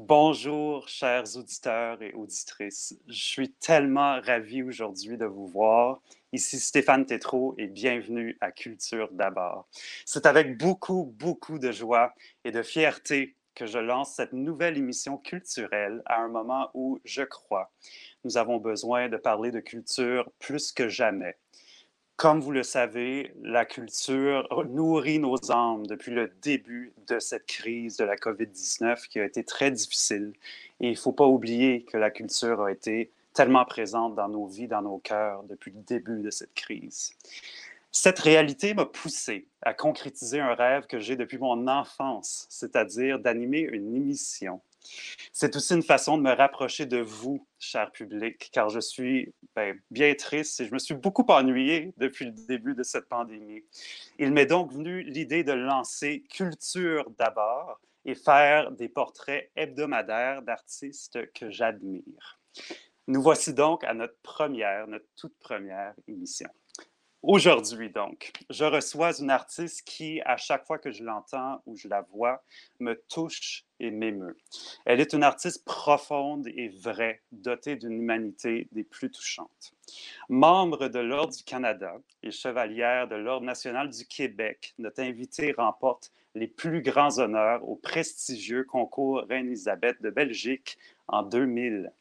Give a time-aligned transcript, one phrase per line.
[0.00, 2.96] Bonjour, chers auditeurs et auditrices.
[3.08, 6.00] Je suis tellement ravi aujourd'hui de vous voir.
[6.32, 9.66] Ici Stéphane Tétrault et bienvenue à Culture d'abord.
[10.04, 12.14] C'est avec beaucoup, beaucoup de joie
[12.44, 17.22] et de fierté que je lance cette nouvelle émission culturelle à un moment où, je
[17.22, 17.72] crois,
[18.22, 21.36] nous avons besoin de parler de culture plus que jamais.
[22.18, 27.96] Comme vous le savez, la culture nourrit nos âmes depuis le début de cette crise
[27.96, 30.32] de la COVID-19 qui a été très difficile.
[30.80, 34.46] Et il ne faut pas oublier que la culture a été tellement présente dans nos
[34.46, 37.12] vies, dans nos cœurs depuis le début de cette crise.
[37.92, 43.60] Cette réalité m'a poussé à concrétiser un rêve que j'ai depuis mon enfance, c'est-à-dire d'animer
[43.60, 44.60] une émission
[45.32, 49.78] c'est aussi une façon de me rapprocher de vous, cher public, car je suis ben,
[49.90, 53.64] bien triste et je me suis beaucoup ennuyé depuis le début de cette pandémie.
[54.18, 61.30] Il m'est donc venu l'idée de lancer Culture d'abord et faire des portraits hebdomadaires d'artistes
[61.32, 62.38] que j'admire.
[63.06, 66.48] Nous voici donc à notre première, notre toute première émission.
[67.24, 71.88] Aujourd'hui, donc, je reçois une artiste qui, à chaque fois que je l'entends ou je
[71.88, 72.44] la vois,
[72.78, 74.36] me touche et m'émeut.
[74.86, 79.72] Elle est une artiste profonde et vraie, dotée d'une humanité des plus touchantes.
[80.28, 86.12] Membre de l'Ordre du Canada et chevalière de l'Ordre national du Québec, notre invitée remporte
[86.36, 91.92] les plus grands honneurs au prestigieux concours Reine-Élisabeth de Belgique en 2000.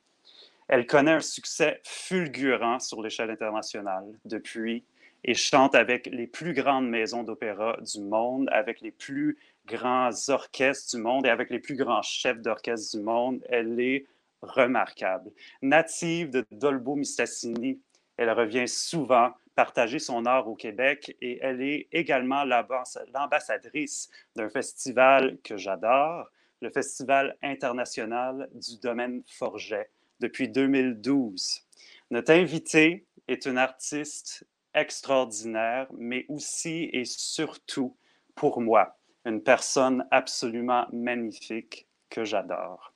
[0.67, 4.83] Elle connaît un succès fulgurant sur l'échelle internationale depuis
[5.27, 10.95] et chante avec les plus grandes maisons d'opéra du monde, avec les plus grands orchestres
[10.95, 13.43] du monde et avec les plus grands chefs d'orchestre du monde.
[13.49, 14.05] Elle est
[14.41, 15.31] remarquable.
[15.61, 17.81] Native de Dolbo-Mistassini,
[18.15, 25.37] elle revient souvent partager son art au Québec et elle est également l'ambassadrice d'un festival
[25.43, 29.89] que j'adore, le Festival international du domaine Forget,
[30.19, 31.63] depuis 2012.
[32.11, 34.45] Notre invitée est une artiste
[34.77, 37.95] extraordinaire, mais aussi et surtout
[38.35, 38.95] pour moi,
[39.25, 42.93] une personne absolument magnifique que j'adore.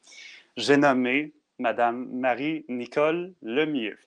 [0.56, 3.98] J'ai nommé Madame Marie-Nicole Lemieux.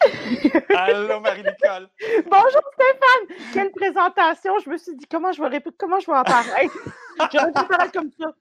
[0.76, 1.88] Allô, Marie-Nicole.
[2.26, 3.52] Bonjour, Stéphane.
[3.52, 4.58] Quelle présentation.
[4.64, 6.74] Je me suis dit, comment je vais répéter, comment je vais apparaître.
[7.32, 8.34] J'aurais pu parler comme ça.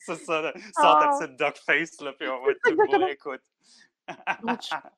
[0.00, 3.06] C'est ça, sans ta petite duck face, là, puis on va être tout beau.
[3.06, 3.42] Écoute,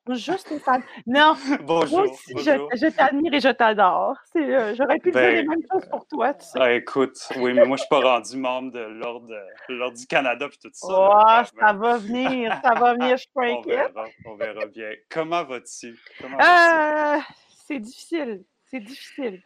[0.05, 0.83] Bonjour Stéphane.
[1.07, 4.15] Non, bonjour, je, t'admire et je t'adore.
[4.35, 6.33] Euh, j'aurais pu dire les ben, mêmes choses pour toi.
[6.33, 6.59] Tu sais.
[6.59, 10.45] Ah, écoute, oui, mais moi, je ne suis pas rendu membre de l'Ordre du Canada
[10.45, 10.87] et tout ça.
[10.89, 13.91] Oh, ça va venir, ça va venir, je suis pas inquiète.
[13.95, 14.91] On verra, on verra bien.
[15.09, 15.99] Comment vas-tu?
[16.23, 17.19] Euh,
[17.67, 19.41] c'est difficile, c'est difficile.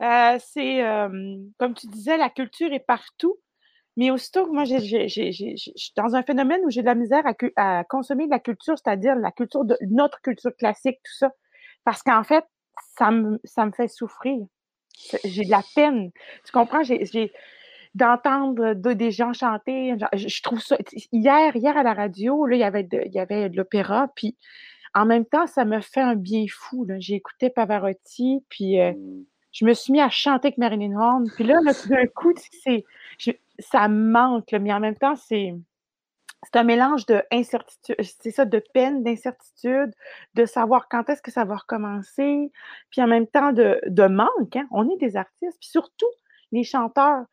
[0.00, 0.80] Euh, c'est,
[1.58, 3.36] comme tu disais, la culture est partout.
[3.98, 7.24] Mais aussitôt que moi, je suis dans un phénomène où j'ai de la misère
[7.56, 11.32] à, consommer de la culture, c'est-à-dire la culture de notre culture classique, tout ça.
[11.82, 12.44] Parce qu'en fait,
[12.96, 14.38] ça me, ça me fait souffrir.
[15.24, 16.12] J'ai de la peine.
[16.44, 16.84] Tu comprends?
[16.84, 17.32] J'ai
[17.96, 19.96] d'entendre des gens chanter.
[20.12, 20.78] Je, trouve ça.
[21.10, 24.06] Hier, hier à la radio, là, il y avait de, il y avait de l'opéra,
[24.14, 24.36] puis
[24.94, 26.86] en même temps, ça me fait un bien fou.
[26.98, 29.24] J'ai écouté Pavarotti, puis euh, mmh.
[29.50, 31.28] je me suis mis à chanter avec Marilyn Horn.
[31.34, 32.32] Puis là, là tout d'un coup,
[32.62, 32.84] c'est
[33.58, 35.54] ça manque, mais en même temps, c'est
[36.44, 39.92] c'est un mélange de incertitude, c'est ça, de peine, d'incertitude,
[40.34, 42.52] de savoir quand est-ce que ça va recommencer,
[42.90, 44.54] puis en même temps de, de manque.
[44.54, 44.66] Hein.
[44.70, 46.06] On est des artistes, puis surtout
[46.52, 47.24] les chanteurs.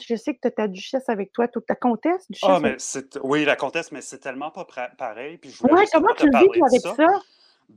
[0.00, 2.48] Je sais que tu as ta duchesse avec toi, ta comtesse, duchesse.
[2.50, 2.76] Ah, mais
[3.22, 4.66] oui, la comtesse, mais c'est tellement pas
[4.96, 5.36] pareil.
[5.36, 7.20] Puis je ouais, comment tu le vis avec ça?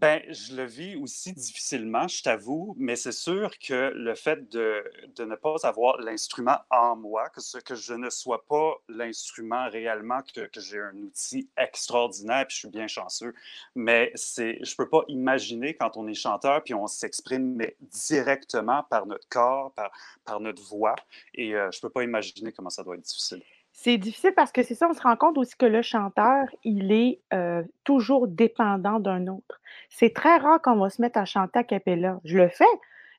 [0.01, 4.83] Ben, je le vis aussi difficilement, je t'avoue, mais c'est sûr que le fait de,
[5.15, 9.69] de ne pas avoir l'instrument en moi, que, ce, que je ne sois pas l'instrument
[9.69, 13.33] réellement, que, j'ai un outil extraordinaire, puis je suis bien chanceux,
[13.73, 17.57] mais c'est, je peux pas imaginer quand on est chanteur, puis on s'exprime
[17.89, 19.91] directement par notre corps, par,
[20.25, 20.95] par notre voix,
[21.33, 23.41] et euh, je peux pas imaginer comment ça doit être difficile.
[23.77, 26.93] C'est difficile parce que c'est ça, on se rend compte aussi que le chanteur, il
[26.93, 29.59] est euh, toujours dépendant d'un autre.
[29.89, 32.21] C'est très rare qu'on va se mettre à chanter à cappella.
[32.23, 32.63] Je le fais,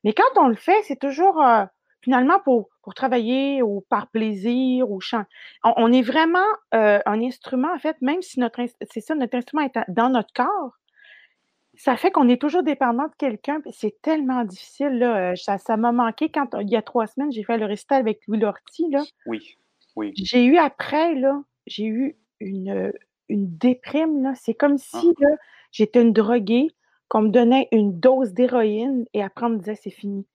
[0.03, 1.67] mais quand on le fait, c'est toujours euh,
[2.01, 5.25] finalement pour, pour travailler ou par plaisir ou chant.
[5.63, 6.39] On, est vraiment
[6.75, 10.33] euh, un instrument, en fait, même si notre c'est ça, notre instrument est dans notre
[10.33, 10.73] corps,
[11.75, 13.61] ça fait qu'on est toujours dépendant de quelqu'un.
[13.73, 14.99] C'est tellement difficile.
[14.99, 15.37] Là.
[15.37, 18.39] Ça, m'a manqué quand il y a trois semaines, j'ai fait le récital avec Louis
[18.39, 18.91] Lortie.
[18.91, 19.05] Là.
[19.27, 19.59] Oui.
[20.15, 22.93] J'ai eu après, là, j'ai eu une,
[23.29, 24.35] une déprime, là.
[24.35, 25.01] C'est comme ah.
[25.01, 25.29] si, là,
[25.73, 26.69] j'étais une droguée,
[27.09, 30.27] qu'on me donnait une dose d'héroïne et après on me disait c'est fini.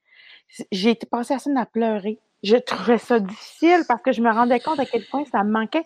[0.71, 2.19] J'ai passé la scène à pleurer.
[2.43, 5.51] je trouvais ça difficile parce que je me rendais compte à quel point ça me
[5.51, 5.83] manquait.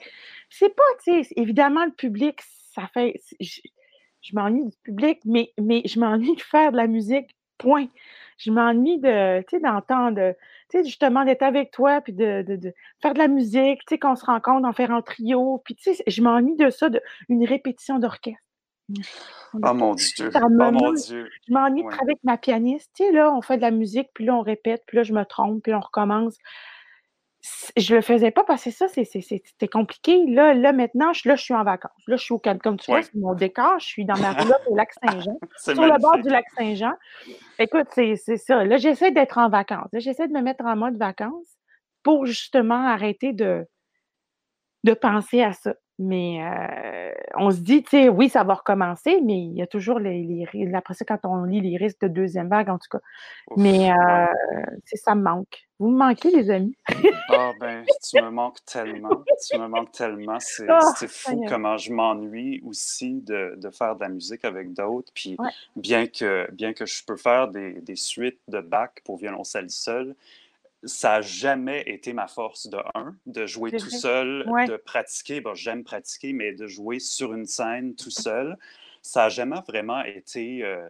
[0.49, 2.39] C'est pas, tu sais, évidemment, le public,
[2.73, 3.19] ça fait.
[3.39, 3.61] Je,
[4.33, 7.87] m'ennuie du public, mais, mais je m'ennuie de faire de la musique, point.
[8.37, 10.33] Je m'ennuie de, tu sais, d'entendre,
[10.69, 13.99] tu sais, justement, d'être avec toi, puis de, de, faire de la musique, tu sais,
[13.99, 16.89] qu'on se rencontre, d'en faire en trio, puis tu sais, je m'ennuie de ça,
[17.29, 18.39] d'une répétition d'orchestre.
[19.53, 20.29] Oh mon Dieu.
[20.35, 21.29] Oh mon Dieu.
[21.47, 22.91] Je m'ennuie de travailler avec ma pianiste.
[22.95, 25.13] Tu sais, là, on fait de la musique, puis là, on répète, puis là, je
[25.13, 26.35] me trompe, puis on recommence.
[27.77, 30.25] Je le faisais pas parce que ça, c'était compliqué.
[30.27, 31.91] Là, là, maintenant, je, là, je suis en vacances.
[32.07, 33.79] Là, je suis au comme tu vois, c'est mon décor.
[33.79, 36.93] Je suis dans ma roulotte au lac Saint-Jean, sur le bord du lac Saint-Jean.
[37.59, 38.63] Écoute, c'est ça.
[38.63, 39.89] Là, j'essaie d'être en vacances.
[39.93, 41.57] J'essaie de me mettre en mode vacances
[42.03, 43.65] pour justement arrêter de,
[44.83, 45.75] de penser à ça.
[45.97, 49.67] Mais euh, on se dit, tu sais, oui, ça va recommencer, mais il y a
[49.67, 50.73] toujours les, risques.
[50.73, 52.99] Après ça, quand on lit les risques de deuxième vague, en tout cas.
[53.55, 54.25] mais euh,
[54.93, 55.65] ça me manque.
[55.79, 56.75] Vous me manquez, les amis?
[57.29, 59.23] Ah, ben, tu me manques tellement.
[59.49, 60.37] Tu me manques tellement.
[60.39, 65.11] C'est ah, fou comment je m'ennuie aussi de, faire de la musique avec d'autres.
[65.13, 65.37] Puis,
[65.75, 70.15] bien, que, bien que je peux faire des, des suites de bac pour violoncelle seul,
[70.85, 75.41] ça n'a jamais été ma force de un, de jouer tout seul, de pratiquer.
[75.41, 78.57] Bon, j'aime pratiquer, mais de jouer sur une scène tout seul,
[79.01, 80.87] ça n'a jamais vraiment été euh,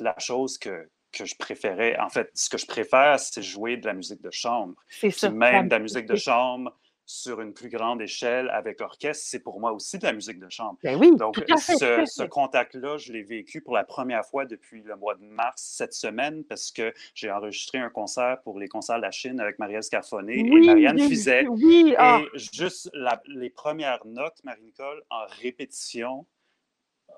[0.00, 1.98] la chose que, que je préférais.
[1.98, 4.74] En fait, ce que je préfère, c'est jouer de la musique de chambre.
[4.88, 5.30] C'est ça.
[5.30, 6.76] Même de la musique de chambre,
[7.10, 10.48] sur une plus grande échelle avec orchestre, c'est pour moi aussi de la musique de
[10.48, 10.78] chambre.
[10.82, 14.94] Ben oui, Donc, ce, ce contact-là, je l'ai vécu pour la première fois depuis le
[14.94, 19.02] mois de mars cette semaine parce que j'ai enregistré un concert pour les concerts de
[19.02, 21.46] la Chine avec Marielle Scarfonnet et Marianne Fizet.
[21.48, 22.20] Oui, ah.
[22.22, 22.90] Et juste
[23.26, 26.26] les premières notes, Marie-Nicole, en répétition,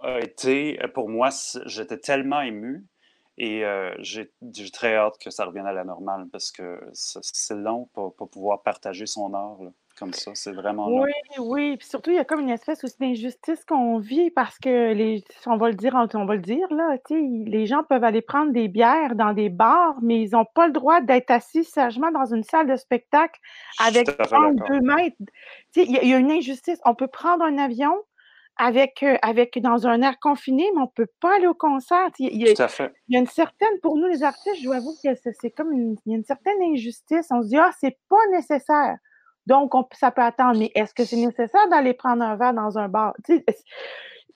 [0.00, 1.28] a été, pour moi,
[1.66, 2.86] j'étais tellement ému.
[3.38, 4.30] Et euh, j'ai
[4.72, 8.62] très hâte que ça revienne à la normale parce que c'est long pour, pour, pouvoir
[8.62, 9.58] partager son art
[9.98, 10.32] comme ça.
[10.34, 11.76] C'est vraiment Oui, oui.
[11.76, 15.24] Puis surtout, il y a comme une espèce aussi d'injustice qu'on vit parce que, les,
[15.46, 18.68] on va le dire, on va le dire, là, les gens peuvent aller prendre des
[18.68, 22.44] bières dans des bars, mais ils n'ont pas le droit d'être assis sagement dans une
[22.44, 23.40] salle de spectacle
[23.78, 25.16] avec 32 mètres.
[25.76, 26.80] Il y, y, a une injustice.
[26.84, 27.94] On peut prendre un avion,
[28.56, 32.10] avec, euh, avec dans un air confiné, mais on ne peut pas aller au concert.
[32.18, 32.92] Il y, a, Tout à fait.
[33.08, 35.10] il y a une certaine, pour nous les artistes, je dois avouer que
[35.40, 37.26] c'est comme une, il y a une certaine injustice.
[37.30, 38.96] On se dit, ah, c'est pas nécessaire.
[39.46, 40.58] Donc, ça peut attendre.
[40.58, 43.14] Mais est-ce que c'est nécessaire d'aller prendre un verre dans un bar?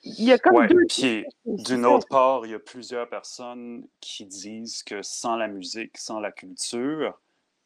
[0.03, 0.85] il y a comme deux...
[0.89, 5.97] Puis, d'une autre part, il y a plusieurs personnes qui disent que sans la musique,
[5.97, 7.19] sans la culture,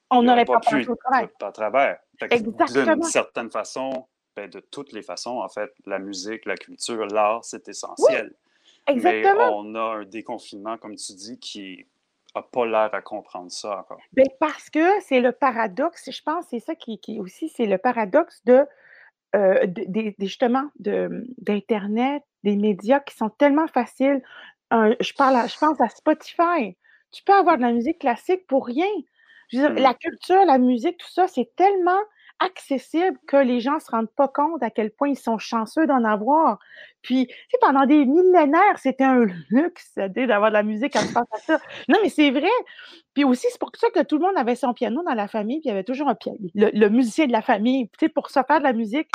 [0.10, 1.30] on n'aurait pas, pu au travail.
[1.40, 2.00] Pas travers.
[2.30, 7.44] D'une certaine façon, ben, de toutes les façons, en fait, la musique, la culture, l'art,
[7.44, 8.34] c'est essentiel.
[8.88, 9.64] exactement.
[9.64, 11.86] Mais on a un déconfinement, comme tu dis, qui
[12.36, 14.01] n'a pas l'air à comprendre ça encore.
[14.13, 17.78] Ben, parce que c'est le paradoxe, je pense, c'est ça qui, qui, aussi, c'est le
[17.78, 18.66] paradoxe de,
[19.36, 19.68] euh,
[20.19, 24.22] justement, d'Internet, des médias qui sont tellement faciles.
[24.72, 26.78] je, parle je pense à Spotify.
[27.12, 28.88] Tu peux avoir de la musique classique pour rien.
[29.54, 29.75] Hmm.
[29.75, 32.00] La culture, la musique, tout ça, c'est tellement
[32.42, 35.86] accessible que les gens ne se rendent pas compte à quel point ils sont chanceux
[35.86, 36.60] d'en avoir.
[37.02, 41.60] Puis, tu pendant des millénaires, c'était un luxe d'avoir de la musique à faire ça.
[41.88, 42.50] Non, mais c'est vrai.
[43.14, 45.60] Puis aussi, c'est pour ça que tout le monde avait son piano dans la famille,
[45.60, 48.30] puis il y avait toujours un piano, le, musicien de la famille, tu sais, pour
[48.30, 49.10] se faire de la musique.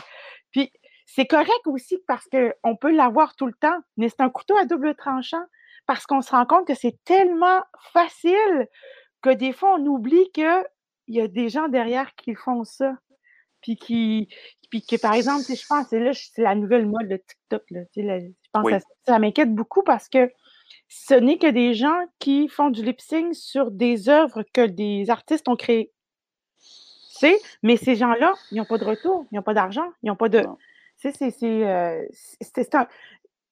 [0.53, 0.71] Puis,
[1.05, 4.65] c'est correct aussi parce qu'on peut l'avoir tout le temps, mais c'est un couteau à
[4.65, 5.45] double tranchant
[5.87, 8.69] parce qu'on se rend compte que c'est tellement facile
[9.23, 10.65] que des fois, on oublie qu'il
[11.09, 12.93] y a des gens derrière qui font ça
[13.67, 14.29] puis qui,
[14.71, 17.81] puis que par exemple, je pense, c'est là, c'est la nouvelle mode de TikTok, là,
[17.97, 20.31] je pense que ça, m'inquiète beaucoup parce que
[20.89, 25.11] ce n'est que des gens qui font du lip sync sur des œuvres que des
[25.11, 25.93] artistes ont créées.
[27.63, 30.29] Mais ces gens-là, ils n'ont pas de retour, ils n'ont pas d'argent, ils n'ont pas
[30.29, 30.45] de.
[30.97, 32.05] C'est, c'est, euh,
[32.41, 32.63] c'est,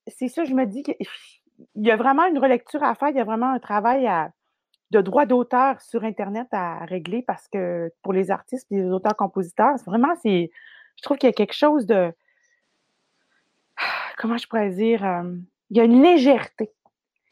[0.06, 0.96] c'est ça, je me dis qu'il
[1.76, 4.30] y a vraiment une relecture à faire, il y a vraiment un travail à,
[4.90, 9.76] de droits d'auteur sur Internet à régler parce que pour les artistes et les auteurs-compositeurs,
[9.86, 10.50] vraiment, c'est.
[10.96, 12.12] Je trouve qu'il y a quelque chose de.
[14.18, 15.04] Comment je pourrais dire?
[15.04, 15.34] Euh,
[15.70, 16.70] il y a une légèreté.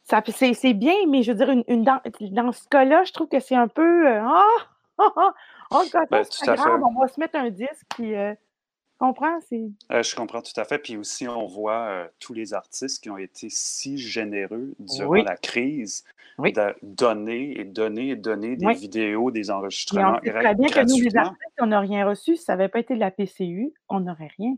[0.04, 3.68] C'est bien, mais je veux dire, une, dans, ce cas-là, je trouve que c'est un
[3.68, 4.08] peu.
[4.08, 4.42] Euh, ah!
[4.98, 5.30] oh,
[5.70, 8.34] oh, grave, on va se mettre un disque, puis euh,
[9.06, 9.38] comprends?
[9.90, 10.78] Euh, je comprends tout à fait.
[10.78, 15.36] Puis aussi, on voit euh, tous les artistes qui ont été si généreux durant la
[15.36, 16.04] crise
[16.38, 20.18] de donner et donner et donner des vidéos, des enregistrements.
[20.22, 22.36] Mais on très bien que nous, les artistes, on n'a rien reçu.
[22.36, 24.54] Si ça n'avait pas été de la PCU, on n'aurait rien.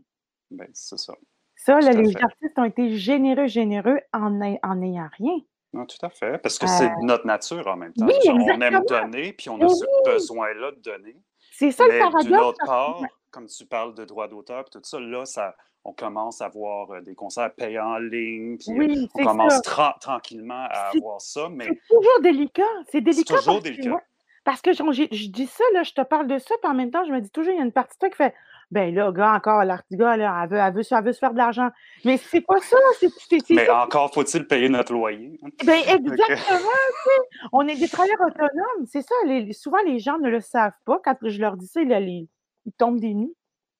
[0.51, 1.13] Ben, c'est ça.
[1.55, 5.37] Ça, les artistes ont été généreux, généreux en n'ayant rien.
[5.73, 8.07] Non, tout à fait, parce que c'est Euh, notre nature en même temps.
[8.07, 11.17] Genre, on aime donner, puis on a ce oui, besoin-là de donner.
[11.51, 12.41] c'est ça le Mais d'une paradoxe.
[12.45, 15.91] autre parce que- part, comme tu parles de droits d'auteur tout ça, là, ça, on
[15.93, 19.99] commence à voir euh, des concerts payants en ligne, puis euh, Oui, on commence tra-
[19.99, 22.63] tranquillement à avoir ça, mais c'est toujours délicat.
[22.91, 23.93] C'est délicat toujours parce que, délicat.
[23.95, 24.01] ouais,
[24.45, 27.03] parce que je dis ça, là, je te parle de ça, puis en même temps,
[27.05, 28.33] je me dis toujours, il y a une partie de toi qui fait
[28.71, 31.33] Ben là, gars, encore, l'artiga, là, elle veut, elle, veut, se- elle veut se faire
[31.33, 31.69] de l'argent.
[32.03, 33.83] Mais c'est pas ça, c'est c'est- c'est Mais ça.
[33.83, 35.39] encore faut-il payer notre loyer.
[35.43, 35.49] hein.
[35.65, 37.47] Ben, Fait que- exactement, tu sais.
[37.53, 38.85] On est des travailleurs autonomes.
[38.87, 39.13] C'est ça.
[39.27, 40.99] les- souvent, les gens ne le savent pas.
[41.05, 42.27] Quand je leur dis ça, ils,
[42.65, 43.33] ils- tombent des nues.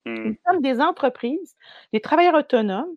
[0.06, 0.30] Hmm.
[0.30, 1.56] Nous sommes des entreprises,
[1.94, 2.96] des travailleurs autonomes,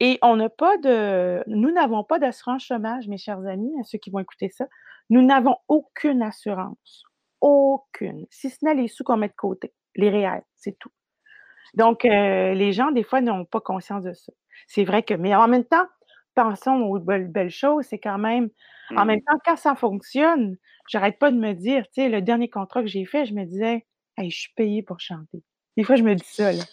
[0.00, 1.42] et on n'a pas de.
[1.48, 4.66] Nous n'avons pas d'assurance chômage, mes chers amis, à ceux qui vont écouter ça.
[5.10, 7.04] Nous n'avons aucune assurance.
[7.42, 8.26] Aucune.
[8.30, 10.90] Si ce n'est les sous qu'on met de côté, les réels, c'est tout.
[11.74, 14.32] Donc, euh, les gens, des fois, n'ont pas conscience de ça.
[14.66, 15.86] C'est vrai que, mais en même temps,
[16.34, 18.48] pensons aux belles, belles choses, c'est quand même,
[18.96, 19.06] en Hmm.
[19.06, 20.56] même temps, quand ça fonctionne,
[20.88, 23.44] j'arrête pas de me dire, tu sais, le dernier contrat que j'ai fait, je me
[23.44, 23.86] disais,
[24.18, 25.42] hey, je suis payée pour chanter.
[25.76, 26.64] Des fois, je me dis ça, là.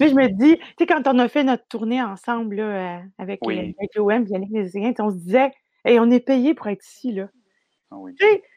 [0.00, 3.00] Mais je me dis, tu sais, quand on a fait notre tournée ensemble, là, euh,
[3.18, 3.58] avec, Oui.
[3.58, 5.50] euh, avec l'OM, puis Yannick Lézéguin, on se disait,
[5.84, 7.28] hey, on est payé pour être ici, là.
[7.90, 8.14] Ah oui.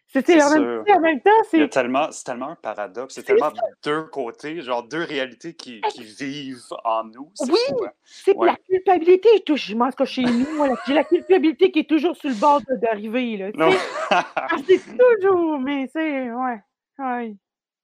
[0.08, 1.70] C'était C'est en, même- en temps, c'est.
[1.70, 7.06] tellement, tellement un paradoxe, c'est tellement deux côtés, genre deux réalités qui, qui vivent en
[7.06, 7.32] nous.
[7.40, 7.58] Oui,
[8.04, 8.48] c'est Ouais.
[8.48, 10.46] la culpabilité, je pense que chez nous,
[10.86, 13.54] j'ai la culpabilité qui est toujours sur le bord d'arriver.
[14.10, 16.60] Ah, c'est toujours, mais c'est, ouais,
[17.00, 17.36] ouais.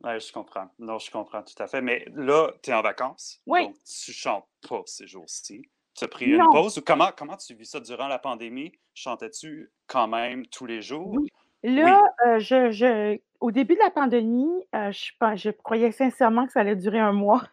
[0.04, 0.70] Ouais, je comprends.
[0.80, 1.82] Non, je comprends tout à fait.
[1.82, 3.42] Mais là, tu es en vacances.
[3.48, 3.66] Oui.
[3.66, 5.63] Donc, tu chantes pas ces jours-ci.
[5.96, 8.72] Tu as pris une pause ou comment, comment tu vis ça durant la pandémie?
[8.94, 11.10] Chantais-tu quand même tous les jours?
[11.13, 11.30] Oui.
[11.63, 16.51] Là, euh, je, je, au début de la pandémie, euh, je, je croyais sincèrement que
[16.51, 17.44] ça allait durer un mois.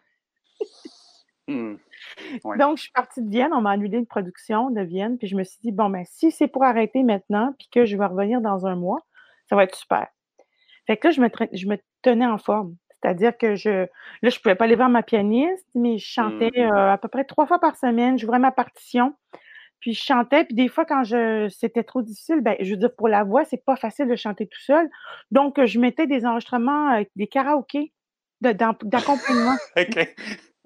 [1.47, 1.75] Hmm.
[2.43, 2.57] Ouais.
[2.57, 3.51] Donc, je suis partie de Vienne.
[3.53, 5.17] On m'a annulé une production de Vienne.
[5.17, 7.97] Puis je me suis dit, bon, ben, si c'est pour arrêter maintenant, puis que je
[7.97, 8.99] vais revenir dans un mois,
[9.49, 10.07] ça va être super.
[10.87, 11.77] Fait que là, je me, je me
[12.09, 12.75] tenais en forme.
[13.01, 13.85] C'est-à-dire que je,
[14.21, 16.71] là, je pouvais pas aller voir ma pianiste, mais je chantais Mm.
[16.71, 18.17] euh, à peu près trois fois par semaine.
[18.17, 19.13] J'ouvrais ma partition,
[19.79, 20.45] puis je chantais.
[20.45, 23.45] Puis des fois, quand je, c'était trop difficile, ben, je veux dire, pour la voix,
[23.45, 24.89] c'est pas facile de chanter tout seul.
[25.31, 27.91] Donc, je mettais des enregistrements, euh, des karaokés
[28.41, 29.55] de- d'accompagnement.
[29.77, 30.15] OK.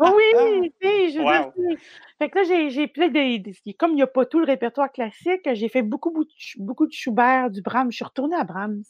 [0.02, 1.76] Oui, tu sais, je veux dire, Wow.
[2.20, 4.90] Fait que là, j'ai, plein des, des- Comme il n'y a pas tout le répertoire
[4.94, 7.92] classique, j'ai fait beaucoup, de, beaucoup de Schubert, du Brahms.
[7.92, 8.84] Je suis retournée à Brahms.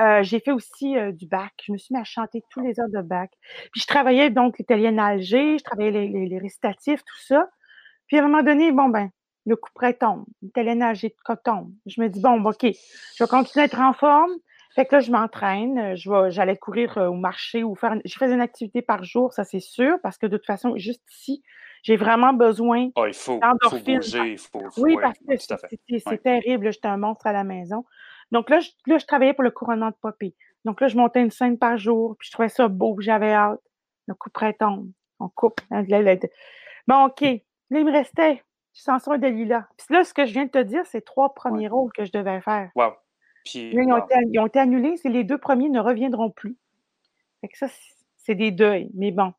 [0.00, 1.50] Euh, j'ai fait aussi euh, du Bach.
[1.64, 3.28] Je me suis mis à chanter tous les heures de Bach.
[3.72, 7.48] Puis je travaillais donc l'italienne à Alger, je travaillais les, les- les récitatifs, tout ça.
[8.08, 9.10] Puis à un moment donné, bon, ben,
[9.46, 10.24] le coup près tombe.
[10.42, 11.70] L'italienne à Alger tombe.
[11.86, 14.32] Je me dis, bon, ben, OK, je vais continuer à être en forme.
[14.74, 15.94] Fait que là, je m'entraîne.
[16.30, 17.92] j'allais courir au marché ou faire.
[17.92, 20.76] une- Je faisais une activité par jour, ça c'est sûr, parce que de toute façon,
[20.76, 21.44] juste ici,
[21.84, 22.88] j'ai vraiment besoin.
[22.96, 23.38] Ah, il faut,
[23.84, 24.58] bouger, il faut.
[24.70, 26.18] faut- Oui, ouais, parce que c'est, Ouais.
[26.18, 26.72] terrible.
[26.72, 27.84] J'étais un monstre à la maison.
[28.34, 30.34] Donc là je, là, je travaillais pour le couronnement de Poppy.
[30.64, 33.60] Donc là, je montais une scène par jour, puis je trouvais ça beau, j'avais hâte.
[34.06, 34.90] Le coup près tombe.
[35.20, 35.60] On coupe.
[35.70, 35.84] hein.
[36.86, 37.20] Bon, OK.
[37.22, 37.38] Là,
[37.70, 39.66] il me restait Chanson de Lila.
[39.76, 42.12] Puis là, ce que je viens de te dire, c'est trois premiers rôles que je
[42.12, 42.70] devais faire.
[42.74, 42.92] Wow.
[43.44, 44.04] Puis, Là, ils ont, wow.
[44.04, 44.96] été, ils ont été annulés.
[44.96, 46.56] C'est les deux premiers ne reviendront plus.
[47.40, 47.68] Fait que ça,
[48.16, 48.90] c'est- des deuils.
[48.94, 49.32] Mais bon.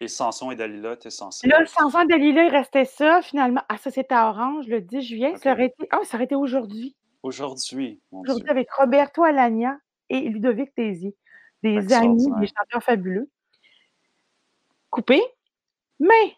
[0.00, 1.46] Et Samson et Dalila, t'es censé.
[1.48, 3.22] Là, Chanson de Lila, il restait ça.
[3.22, 5.36] Finalement, ah, ça, c'était à Orange le 10 juillet.
[5.36, 5.88] Ça aurait été.
[5.92, 6.96] Ah, ça aurait été aujourd'hui.
[7.22, 11.16] Aujourd'hui, Aujourd'hui, avec Roberto Alagna et Ludovic Tézier.
[11.62, 13.30] Des amis, des chanteurs fabuleux.
[14.90, 15.22] Coupé.
[16.00, 16.36] Mais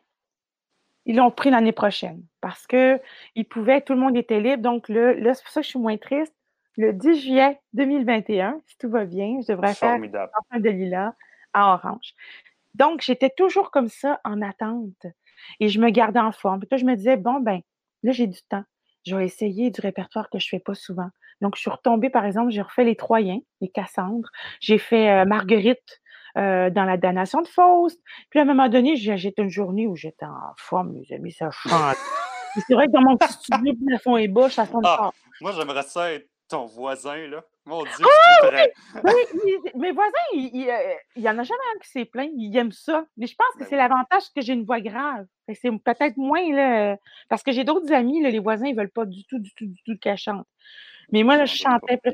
[1.07, 3.01] ils l'ont pris l'année prochaine parce que
[3.35, 4.63] ils pouvaient, tout le monde était libre.
[4.63, 6.35] Donc le, là, c'est pour ça que je suis moins triste.
[6.77, 10.31] Le 10 juillet 2021, si tout va bien, je devrais faire Formidable.
[10.39, 11.15] Enfant de Lila
[11.53, 12.15] à Orange.
[12.75, 15.07] Donc, j'étais toujours comme ça en attente
[15.61, 16.61] et je me gardais en forme.
[16.61, 17.61] Puis là, je me disais, bon, ben,
[18.03, 18.65] là, j'ai du temps.
[19.07, 21.09] Je vais essayer du répertoire que je fais pas souvent.
[21.41, 24.31] Donc, je suis retombée, par exemple, j'ai refait Les Troyens, Les Cassandres.
[24.61, 26.01] J'ai fait euh, Marguerite
[26.37, 28.01] euh, dans la damnation de Faust.
[28.31, 31.33] Puis à un moment donné, j'ai j'étais une journée où j'étais en forme, mes amis,
[31.33, 31.97] ça chante.
[32.67, 35.15] C'est vrai que dans mon petit studio, le plafond est bas, ça sonne Ah, fort.
[35.41, 37.45] Moi, j'aimerais ça être ton voisin, là.
[37.67, 37.93] Mon Dieu,
[38.43, 38.67] Ah.
[39.05, 39.13] Oui,
[39.47, 42.31] il- mes voisins, il il, euh, en a jamais un qui s'est plaint.
[42.37, 43.07] Ils aiment ça.
[43.17, 43.81] Mais je pense que Ben c'est oui.
[43.81, 45.27] l'avantage que j'ai une voix grave.
[45.55, 46.97] C'est peut-être moins, là, euh,
[47.31, 49.67] parce que j'ai d'autres amis, là, les voisins, ils veulent pas du tout, du tout,
[49.67, 50.47] du tout qu'elle chante.
[51.11, 52.01] Mais moi, là, je chantais.
[52.05, 52.13] Ouais.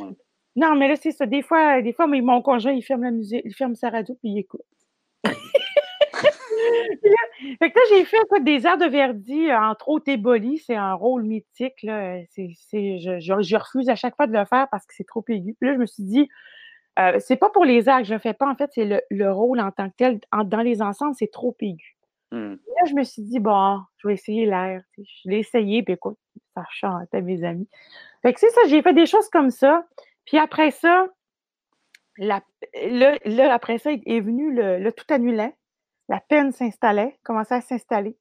[0.56, 1.26] Non, mais là, c'est ça.
[1.26, 4.14] Des fois, des fois, mais mon conjoint, il ferme la musique, il ferme sa radio,
[4.20, 4.60] puis il écoute.
[7.58, 10.74] Fait que là, j'ai fait quoi, des airs de Verdi, euh, entre autres Éboli, c'est
[10.76, 11.82] un rôle mythique.
[11.82, 12.16] Là.
[12.16, 15.24] euh, je, je- je refuse à chaque fois de le faire parce que c'est trop
[15.28, 15.54] aigu.
[15.58, 16.28] Puis là, je me suis dit,
[16.98, 19.00] euh, c'est pas pour les airs que je le fais pas, en fait, c'est le,
[19.10, 20.20] le rôle en tant que tel.
[20.32, 21.96] En- dans les ensembles, c'est trop aigu.
[22.32, 22.52] Hmm.
[22.54, 24.82] Là, je me suis dit, bon, je vais essayer l'air.
[24.98, 26.18] Je l'ai essayé, puis écoute,
[26.54, 27.68] ça chantait, mes amis.
[28.22, 29.84] Fait que c'est ça, j'ai fait des choses comme ça.
[30.26, 31.06] Puis après ça,
[32.18, 32.42] la,
[33.24, 35.54] là, après ça, est venu le, tout annulait.
[36.10, 38.18] La peine s'installait, commençait à s'installer.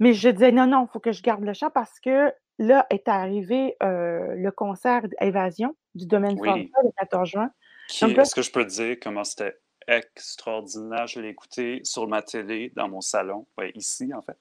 [0.00, 2.86] Mais je disais non, non, il faut que je garde le chant parce que là
[2.90, 6.72] est arrivé euh, le concert Évasion du domaine oui.
[6.82, 7.50] le 14 juin.
[7.88, 11.06] Est-ce que je peux te dire comment c'était extraordinaire?
[11.06, 13.46] Je l'ai écouté sur ma télé dans mon salon,
[13.76, 14.36] ici en fait.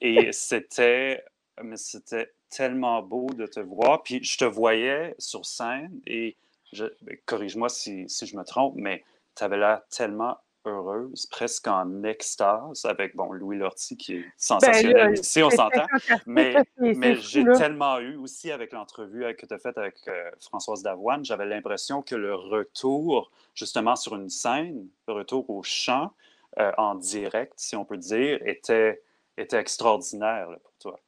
[0.00, 1.24] Et c'était,
[1.62, 4.02] mais c'était tellement beau de te voir.
[4.02, 6.36] Puis je te voyais sur scène et
[6.72, 9.04] ben, corrige-moi si, si, je me trompe, mais
[9.36, 14.32] tu avais l'air tellement heureuse, presque en extase, avec bon, Louis Lortie qui est ben,
[14.36, 15.86] sensationnel ici, on s'entend.
[16.26, 20.82] Mais, mais j'ai tellement eu aussi avec l'entrevue que tu as faite avec euh, Françoise
[20.82, 26.12] Davoine, j'avais l'impression que le retour justement sur une scène, le retour au chant
[26.58, 29.02] euh, en direct, si on peut dire, était,
[29.36, 31.00] était extraordinaire pour toi.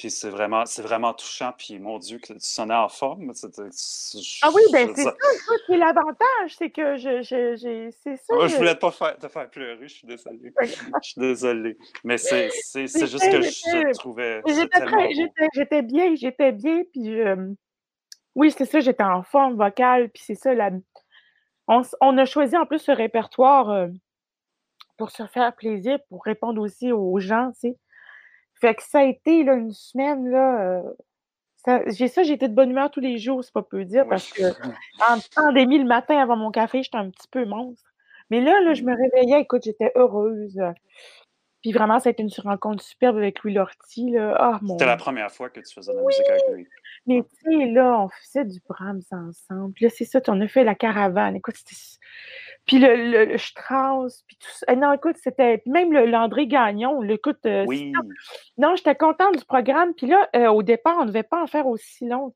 [0.00, 1.52] Puis c'est vraiment, c'est vraiment touchant.
[1.58, 3.32] Puis mon Dieu, que tu sonnais en forme.
[3.34, 5.14] ah oui, ben c'est ça.
[5.66, 8.34] C'est l'avantage, c'est que je, je, c'est ça.
[8.34, 10.54] Moi, je voulais pas faire, te faire pleurer, je suis désolée.
[10.62, 10.66] je
[11.02, 11.76] suis désolée.
[12.02, 14.40] Mais c'est, c'est, c'est juste que je trouvais.
[14.46, 16.80] J'étais, bien, j'étais bien.
[16.94, 17.20] Puis
[18.34, 20.08] oui, c'est ça, j'étais en forme vocale.
[20.08, 20.70] Puis c'est ça, la...
[21.68, 23.88] on, on, a choisi en plus ce répertoire euh,
[24.96, 27.76] pour se faire plaisir, pour répondre aussi aux gens, tu sais.
[28.60, 30.60] Fait que ça a été là, une semaine, là.
[30.60, 30.82] Euh,
[31.88, 34.42] j'ai ça, été de bonne humeur tous les jours, c'est pas peu dire, parce que
[34.42, 37.84] en pandémie, le matin avant mon café, j'étais un petit peu monstre.
[38.30, 40.58] Mais là, là, je me réveillais, écoute, j'étais heureuse.
[41.62, 44.10] Puis vraiment, ça a été une rencontre superbe avec Louis Lortie.
[44.10, 44.58] Là.
[44.62, 46.66] Oh, C'était la première fois que tu faisais de la musique avec lui.
[47.06, 49.72] Mais tu sais, là, on faisait du Brahms ensemble.
[49.74, 51.36] Puis là, c'est ça, on a fait la caravane.
[51.36, 51.76] Écoute, c'était
[52.66, 54.66] puis le, le, Strauss, puis tout ça.
[54.70, 55.62] Eh non, écoute, c'était.
[55.66, 57.38] Même l'André Gagnon, écoute.
[57.46, 57.92] Euh, oui.
[58.58, 59.94] Non, j'étais contente du programme.
[59.94, 62.32] Puis là, euh, au départ, on ne devait pas en faire aussi long,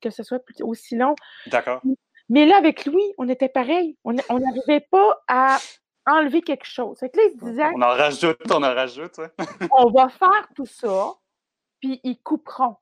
[0.00, 1.14] que ce soit aussi long.
[1.46, 1.80] D'accord.
[2.28, 3.96] Mais là, avec lui, on était pareil.
[4.04, 5.58] On n'arrivait pas à
[6.08, 6.98] enlever quelque chose.
[6.98, 7.70] Fait que là, il disait.
[7.74, 9.20] On en rajoute, on en rajoute.
[9.72, 11.14] on va faire tout ça,
[11.80, 12.76] puis ils couperont.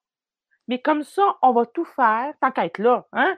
[0.68, 3.06] Mais comme ça, on va tout faire, tant qu'à être là.
[3.12, 3.36] Hein?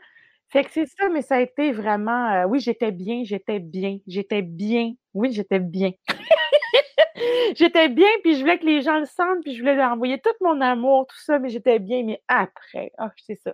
[0.50, 3.98] Fait que c'est ça, mais ça a été vraiment, euh, oui, j'étais bien, j'étais bien,
[4.06, 5.92] j'étais bien, oui, j'étais bien.
[7.54, 10.18] j'étais bien, puis je voulais que les gens le sentent, puis je voulais leur envoyer
[10.20, 13.52] tout mon amour, tout ça, mais j'étais bien, mais après, oh, c'est ça.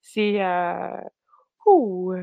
[0.00, 0.96] C'est, euh,
[1.66, 2.14] ouh.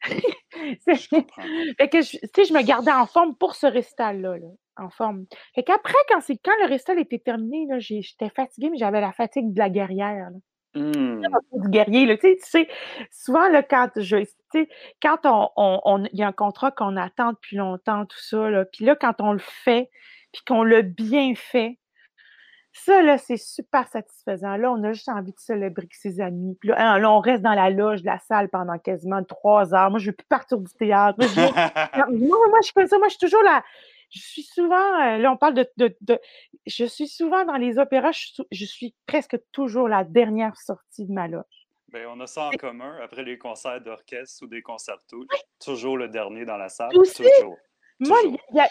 [0.84, 5.26] fait que, je me gardais en forme pour ce récital-là, là, en forme.
[5.54, 9.52] Fait qu'après, quand, quand le récital était terminé, là, j'étais fatiguée, mais j'avais la fatigue
[9.52, 10.38] de la guerrière, là.
[10.74, 11.22] Mmh.
[11.52, 12.68] Du guerrier, là, tu sais,
[13.10, 14.18] souvent, là, quand je,
[15.02, 18.94] quand on, y a un contrat qu'on attend depuis longtemps, tout ça, là, puis là,
[18.94, 19.90] quand on le fait,
[20.32, 21.79] puis qu'on l'a bien fait,
[22.72, 24.56] ça, là, c'est super satisfaisant.
[24.56, 26.56] Là, on a juste envie de célébrer avec ses amis.
[26.60, 29.74] Puis là, hein, là, on reste dans la loge de la salle pendant quasiment trois
[29.74, 29.90] heures.
[29.90, 31.18] Moi, je ne veux plus partir du théâtre.
[31.18, 31.40] Moi, je,
[32.26, 32.98] moi, je fais ça.
[32.98, 33.62] Moi, je suis toujours là
[34.10, 36.20] je suis souvent, euh, là on parle de,
[36.66, 41.28] je suis souvent dans les opéras, je, suis presque toujours la dernière sortie de ma
[41.28, 41.44] loge.
[41.88, 45.24] Bien, on a ça en commun après les concerts d'orchestre ou des concertos.
[45.64, 46.92] Toujours le dernier dans la salle.
[46.92, 47.56] toujours.
[48.00, 48.18] Moi,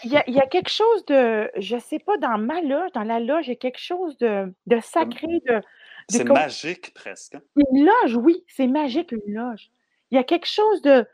[0.04, 3.46] il y, a quelque chose de, je sais pas, dans ma loge, dans la loge,
[3.46, 5.62] il y a quelque chose de, sacré, de.
[6.08, 7.36] c'est magique presque.
[7.36, 7.42] Hein?
[7.56, 9.70] Une loge, oui, c'est magique une loge.
[10.10, 11.06] Il y a quelque chose de,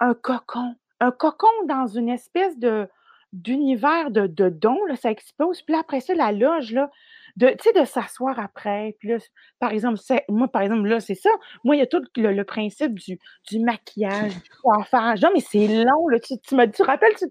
[0.00, 2.86] un cocon, un cocon dans une espèce de,
[3.32, 5.62] d'univers de, de dons, là, ça explose.
[5.62, 6.90] Puis après ça, la loge, là,
[7.36, 8.96] de, de s'asseoir après.
[8.98, 9.16] Puis là,
[9.58, 11.30] par exemple, moi, par exemple, là, c'est ça.
[11.64, 13.18] Moi, il y a tout le, principe du,
[13.48, 15.22] du, maquillage, du coiffage.
[15.22, 16.18] Non, mais c'est long, là.
[16.20, 17.26] Tu, tu me tu rappelles, tu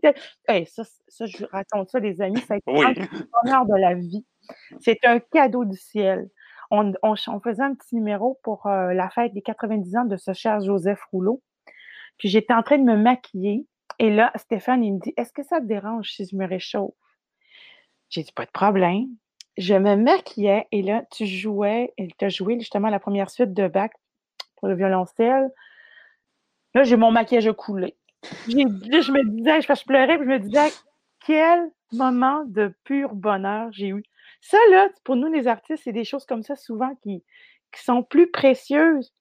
[0.48, 2.86] hey, ça, ça, je raconte ça, les amis, ça a été oui.
[3.44, 4.26] bonheur de la vie.
[4.80, 6.30] C'est un cadeau du ciel.
[6.72, 10.18] On, on, on faisait un petit numéro pour euh, la fête des 90 ans de
[10.18, 11.42] ce cher Joseph Rouleau.
[12.18, 13.68] Puis j'étais en train de me maquiller.
[14.00, 16.94] Et là, Stéphane, il me dit Est-ce que ça te dérange si je me réchauffe
[18.10, 19.08] J'ai dit Pas de problème.
[19.58, 23.68] Je me maquillais et là, tu jouais, et tu joué justement la première suite de
[23.68, 23.92] Bach
[24.56, 25.50] pour le violoncelle.
[26.74, 27.96] Là, j'ai mon maquillage coulé.
[28.48, 30.70] Je me disais, je, je pleurais, puis je me disais
[31.26, 34.04] Quel moment de pur bonheur j'ai eu.
[34.42, 37.24] Ça, là, pour nous, les artistes, c'est des choses comme ça souvent qui,
[37.76, 39.14] sont plus précieuses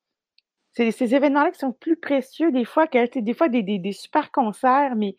[0.73, 5.17] c'est ces événements-là qui sont plus précieux des fois des fois des, super concerts, mais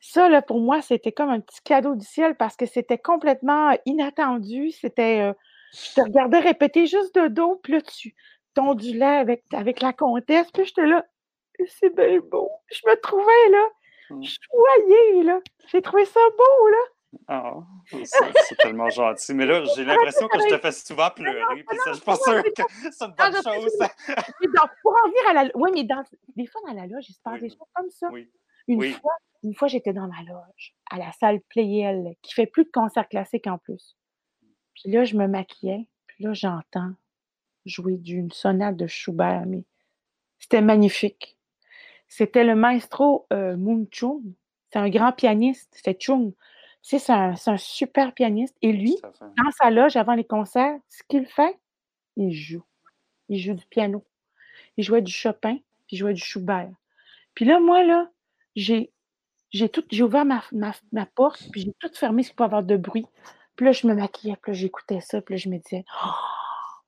[0.00, 3.76] ça, là, pour moi, c'était comme un petit cadeau du ciel parce que c'était complètement
[3.84, 4.70] inattendu.
[4.70, 5.20] C'était.
[5.20, 5.32] Euh,
[5.72, 8.14] je te regardais répéter juste de dos, puis là, tu
[8.54, 11.04] t'ondulais avec, avec la comtesse, puis j'étais là.
[11.68, 12.50] C'est bien beau.
[12.72, 13.68] Je me trouvais là,
[14.10, 14.22] mmh.
[14.24, 15.40] choyée, là.
[15.70, 16.78] J'ai trouvé ça beau, là.
[17.28, 17.54] Ah,
[18.04, 19.34] c'est tellement gentil.
[19.34, 22.62] Mais là, j'ai l'impression que je te fais souvent pleurer, puis ça, je sûre que
[22.90, 23.78] c'est une bonne chose.
[23.78, 26.02] donc, pour en venir à la Oui, mais dans...
[26.36, 28.08] des fois, dans la loge, il se passe des choses comme ça.
[28.66, 32.64] Une fois, une fois j'étais dans la loge, à la salle Playel, qui fait plus
[32.64, 33.96] de concerts classiques en plus.
[34.74, 36.92] Puis là, je me maquillais, puis là, j'entends
[37.66, 39.64] jouer d'une sonate de Schubert, mais
[40.38, 41.36] c'était magnifique.
[42.08, 44.22] C'était le maestro euh, Moon Chung.
[44.72, 46.32] C'est un grand pianiste, c'est Chung.
[46.82, 48.56] C'est un, un, super pianiste.
[48.62, 51.58] Et lui, dans sa loge, avant les concerts, ce qu'il fait,
[52.16, 52.64] il joue.
[53.28, 54.04] Il joue du piano.
[54.76, 56.70] Il jouait du Chopin, puis il jouait du Schubert.
[57.34, 58.10] Puis là, moi, là,
[58.56, 58.92] j'ai
[59.50, 62.76] j'ai tout, j'ai ouvert ma, ma, ma, porte, puis j'ai tout fermé peut avoir de
[62.76, 63.06] bruit.
[63.56, 66.08] Puis là, je me maquillais, puis là, j'écoutais ça, puis là, je me disais, oh,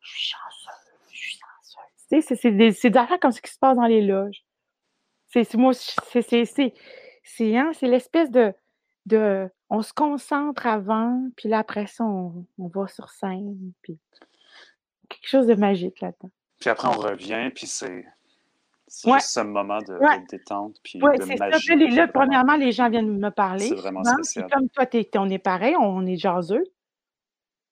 [0.00, 2.08] je suis chanceuse, je suis chanceuse.
[2.08, 4.44] Tu sais, c'est des, affaires comme ce qui se passe dans les loges.
[5.28, 6.72] C'est moi, c'est
[7.24, 8.52] c'est hein, l'espèce de,
[9.06, 13.98] de, on se concentre avant, puis là, après ça, on, on va sur scène, puis
[15.08, 16.30] quelque chose de magique là-dedans.
[16.58, 18.04] Puis après, on revient, puis c'est
[18.94, 21.66] c'est ce moment de, détente puis de magie.
[21.66, 21.96] Ça.
[21.96, 23.68] Là, premièrement, les gens viennent me parler.
[23.68, 24.50] C'est vraiment spécial.
[24.52, 24.84] Comme toi,
[25.16, 26.64] on est pareil, on est jaseux.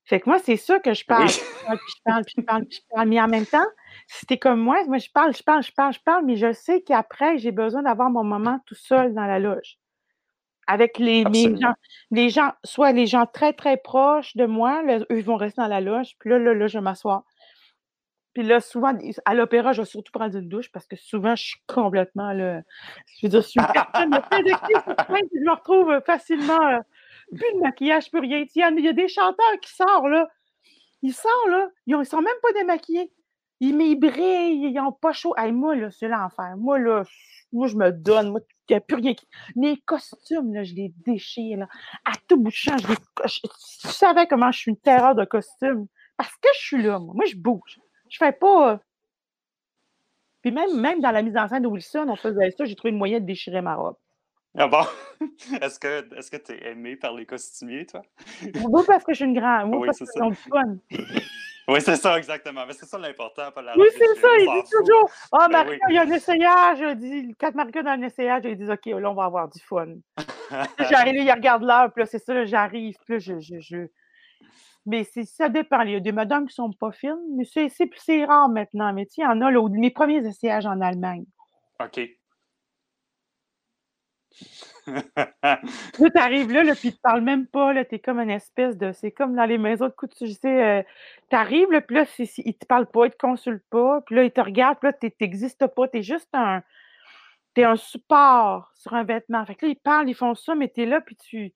[0.05, 1.27] Fait que moi, c'est ça que je parle.
[1.27, 3.09] puis je parle, puis je parle, puis je parle.
[3.09, 3.67] Mais en même temps,
[4.07, 6.55] si t'es comme moi, moi, je parle, je parle, je parle, je parle, mais je
[6.55, 9.79] sais qu'après, j'ai besoin d'avoir mon moment tout seul dans la loge.
[10.67, 11.75] Avec les, gens,
[12.13, 15.69] les gens, soit les gens très, très proches de moi, eux, ils vont rester dans
[15.69, 17.25] la loge, puis là, là, là je vais m'asseoir.
[18.33, 21.45] Puis là, souvent, à l'opéra, je vais surtout prendre une douche parce que souvent, je
[21.45, 22.62] suis complètement là.
[23.19, 24.12] Je veux dire, je suis une personne
[25.35, 26.61] je me retrouve facilement.
[26.69, 26.79] Euh,
[27.35, 28.45] plus de maquillage, plus rien.
[28.55, 30.29] Il y, a, des chanteurs qui sortent, là.
[31.03, 31.69] Ils sortent, là.
[31.87, 33.12] Ils ne sont même pas démaquillés.
[33.61, 35.35] Ils, mais ils ils n'ont pas chaud.
[35.53, 36.57] moi, là, c'est l'enfer.
[36.57, 37.05] Moi, là,
[37.53, 38.31] moi, je me donne.
[38.31, 39.27] Moi, il n'y a plus rien qui.
[39.57, 41.69] Mes costumes, là, je les déchire, là.
[42.05, 42.97] À tout bout de champ, je les.
[42.97, 45.87] tu savais comment je suis une terreur de costumes.
[46.16, 47.14] Parce que je suis là, moi.
[47.14, 47.81] Moi, je bouge.
[48.11, 48.73] Je fais pas.
[48.73, 48.77] Euh,
[50.42, 52.90] puis même, même dans la mise en scène de Wilson, on faisait ça, j'ai trouvé
[52.90, 53.96] une moyen de déchirer ma robe.
[54.59, 54.83] Ah bon?
[55.62, 58.03] Est-ce que que tu es aimé par les costumiers, toi?
[58.42, 59.75] Oui, parce que je suis une grande.
[59.75, 60.25] Oui, c'est ça.
[60.51, 60.77] Fun.
[61.68, 62.66] oui, c'est ça, exactement.
[62.66, 64.29] Mais c'est ça l'important, Oui, c'est ça.
[64.38, 66.96] Ils disent toujours Ah, oh, Marie, il y a un essayage.
[66.96, 69.87] Dit, quand Marie a un essayage, ils disent OK, là, on va avoir du fun.
[70.90, 73.87] j'arrive, il regarde l'heure, puis là, c'est ça, j'arrive, puis là, je, je, je,
[74.90, 75.83] mais ça dépend.
[75.83, 78.92] Il y a des madames qui ne sont pas fines, mais c'est rare maintenant.
[78.92, 81.24] Mais il y en a, là, mes premiers essayages en Allemagne.
[81.83, 82.00] OK.
[84.87, 85.59] là,
[85.98, 88.76] tu arrives là, là puis tu ne parles même pas, tu es comme une espèce
[88.76, 88.92] de.
[88.92, 90.83] C'est comme dans les maisons de couture, tu sais, euh,
[91.31, 94.16] tu arrives, puis là, ils ne te parlent pas, ils ne te consultent pas, puis
[94.16, 96.62] là, ils te regardent, puis là, tu n'existes pas, tu es juste un.
[97.55, 99.44] Tu es un support sur un vêtement.
[99.44, 101.53] Fait que là, ils parlent, ils font ça, mais tu es là, puis tu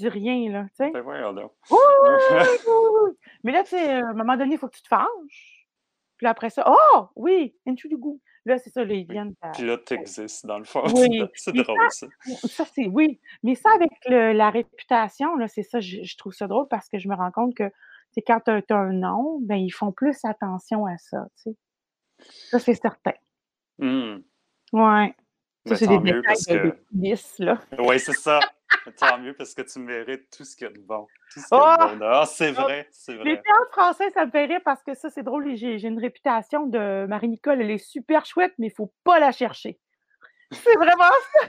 [0.00, 0.90] dis rien, là, tu sais.
[0.90, 1.52] Ben voyons donc.
[3.44, 5.68] Mais là, tu sais, à un moment donné, il faut que tu te fâches.
[6.16, 8.20] Puis après ça, oh, oui, into du goût.
[8.44, 9.34] Là, c'est ça, là, ils viennent.
[9.54, 10.82] Puis là, tu existes, dans le fond.
[10.94, 11.22] Oui.
[11.34, 12.06] c'est drôle, ça.
[12.44, 13.20] Ça, c'est, oui.
[13.42, 17.08] Mais ça, avec la réputation, là, c'est ça, je, trouve ça drôle parce que je
[17.08, 17.70] me rends compte que,
[18.12, 21.56] c'est quand tu as, un nom, ben, ils font plus attention à ça, tu sais.
[22.50, 23.14] Ça, c'est certain.
[23.78, 25.14] Ouais.
[25.66, 26.76] Ça, c'est des détails que...
[26.92, 27.60] de, là.
[27.78, 28.40] Oui, c'est ça.
[28.98, 31.06] Tant mieux parce que tu mérites tout ce qu'il y a de bon.
[31.32, 32.06] Tout ce qu'il y a de bon.
[32.06, 33.24] Ah, c'est vrai, c'est vrai.
[33.24, 35.54] Les théâtres français, ça me fait rire parce que ça, c'est drôle.
[35.56, 37.60] J'ai une réputation de Marie-Nicole.
[37.60, 39.78] Elle est super chouette, mais il ne faut pas la chercher.
[40.50, 41.48] C'est vraiment ça.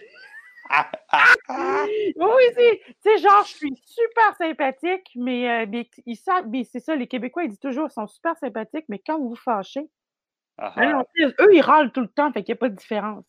[2.16, 6.64] oui, c'est, tu sais, genre, je suis super sympathique, mais, euh, mais ils savent, mais
[6.64, 9.36] c'est ça, les Québécois, ils disent toujours, ils sont super sympathiques, mais quand vous vous
[9.36, 9.90] fâchez,
[10.60, 13.26] hein, eux, ils râlent tout le temps, fait qu'il n'y a pas de différence,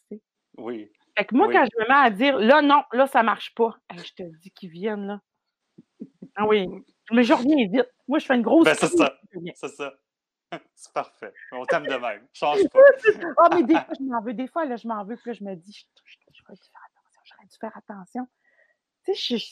[0.56, 0.88] Oui.
[1.16, 3.76] Fait que moi, quand je me mets à dire là, non, là, ça marche pas,
[3.94, 5.20] je te dis qu'ils viennent, là.
[6.36, 6.66] Ah oui.
[7.10, 7.88] Mais je reviens vite.
[8.08, 8.64] Moi, je fais une grosse.
[8.64, 9.18] Ben, c'est ça.
[9.54, 9.92] C'est ça.
[10.74, 11.32] C'est parfait.
[11.52, 12.26] On t'aime de même.
[12.32, 12.78] Change pas.
[13.38, 14.34] Ah, mais des fois, je m'en veux.
[14.34, 15.16] Des fois, là, je m'en veux.
[15.16, 15.86] Puis là, je me dis,
[16.34, 17.20] j'aurais dû faire attention.
[17.24, 18.28] J'aurais dû faire attention.
[19.04, 19.44] Tu sais, je...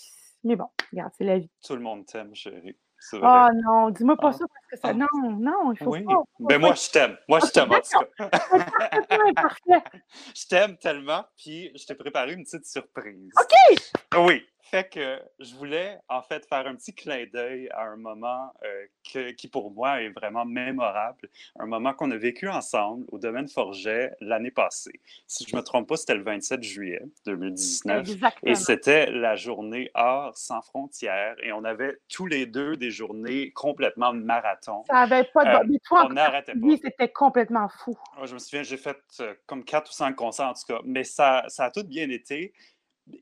[0.45, 1.51] mais bon, regarde, c'est la vie.
[1.65, 2.77] Tout le monde t'aime, chérie.
[3.15, 4.33] Oh non, dis-moi pas ah.
[4.33, 4.89] ça parce que ça.
[4.89, 4.95] Ah.
[4.95, 6.05] Non, non, il faut oui.
[6.05, 6.23] pas.
[6.41, 7.17] Ben moi, je t'aime.
[7.29, 8.31] Moi, je t'aime en tout cas.
[10.35, 13.33] je t'aime tellement, puis je t'ai préparé une petite surprise.
[13.39, 13.79] OK!
[14.19, 14.47] Oui.
[14.71, 19.33] Fait que je voulais en fait faire un petit clin d'œil à un moment euh,
[19.33, 21.29] qui pour moi est vraiment mémorable,
[21.59, 24.93] un moment qu'on a vécu ensemble au domaine Forget l'année passée.
[25.27, 28.07] Si je ne me trompe pas, c'était le 27 juillet 2019
[28.45, 33.51] et c'était la journée Art sans frontières et on avait tous les deux des journées
[33.51, 34.85] complètement marathon.
[34.87, 35.73] Ça n'avait pas de...
[35.75, 36.69] Euh, on n'arrêtait pas.
[36.81, 37.99] C'était complètement fou.
[38.23, 41.03] je me souviens, j'ai fait euh, comme quatre ou cinq concerts en tout cas, mais
[41.03, 42.53] ça, ça a tout bien été.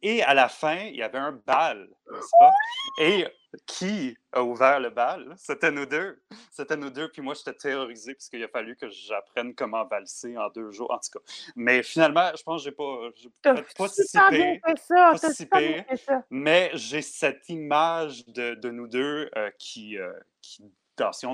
[0.02, 2.52] Et à la fin, il y avait un bal, n'est-ce pas?
[3.00, 3.26] Et
[3.66, 5.34] qui a ouvert le bal?
[5.36, 6.20] C'était nous deux.
[6.50, 7.10] C'était nous deux.
[7.10, 10.90] Puis moi, j'étais terrorisé parce qu'il a fallu que j'apprenne comment valser en deux jours,
[10.90, 11.24] en tout cas.
[11.56, 14.60] Mais finalement, je pense que j'ai pas, j'ai pas participé.
[14.76, 15.84] Ça, participé
[16.30, 20.62] mais j'ai cette image de, de nous deux euh, qui, euh, qui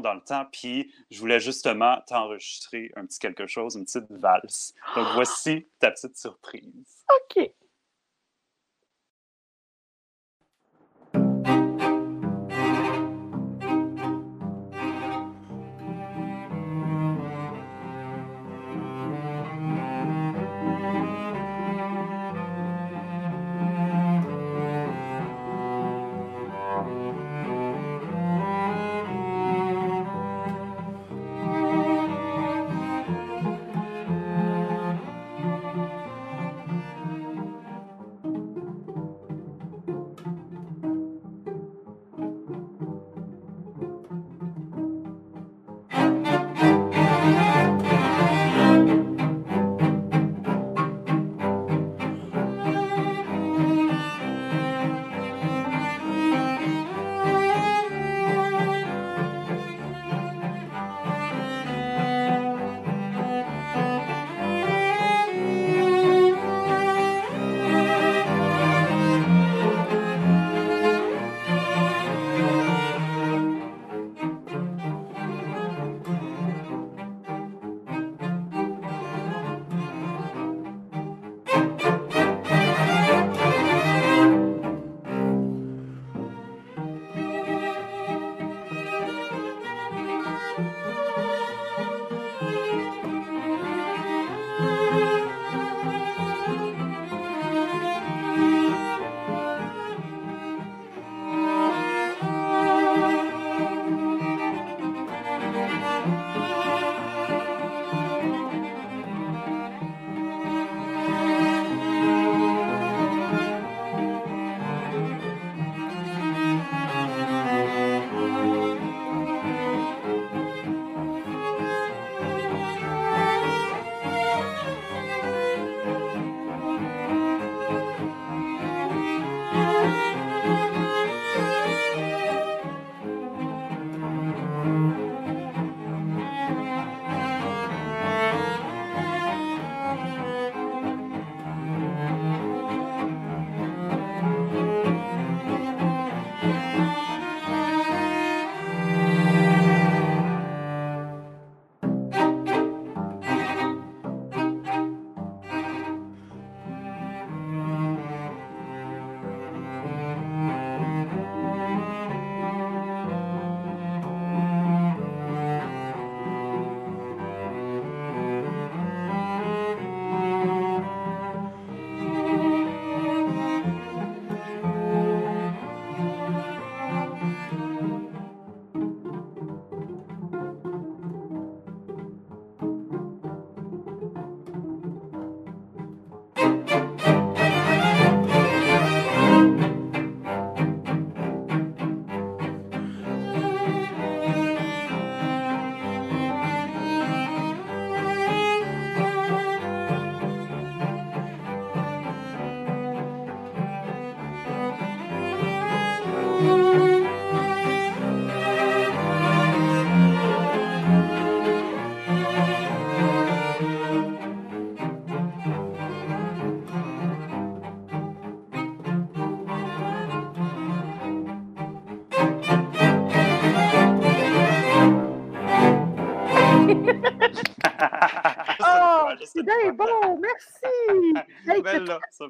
[0.03, 4.75] dans le temps, puis je voulais justement t'enregistrer un petit quelque chose, une petite valse.
[4.95, 7.05] Donc voici ta petite surprise.
[7.15, 7.51] OK.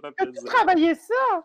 [0.01, 0.43] Ça fait plaisir.
[0.43, 1.45] tu travaillé ça?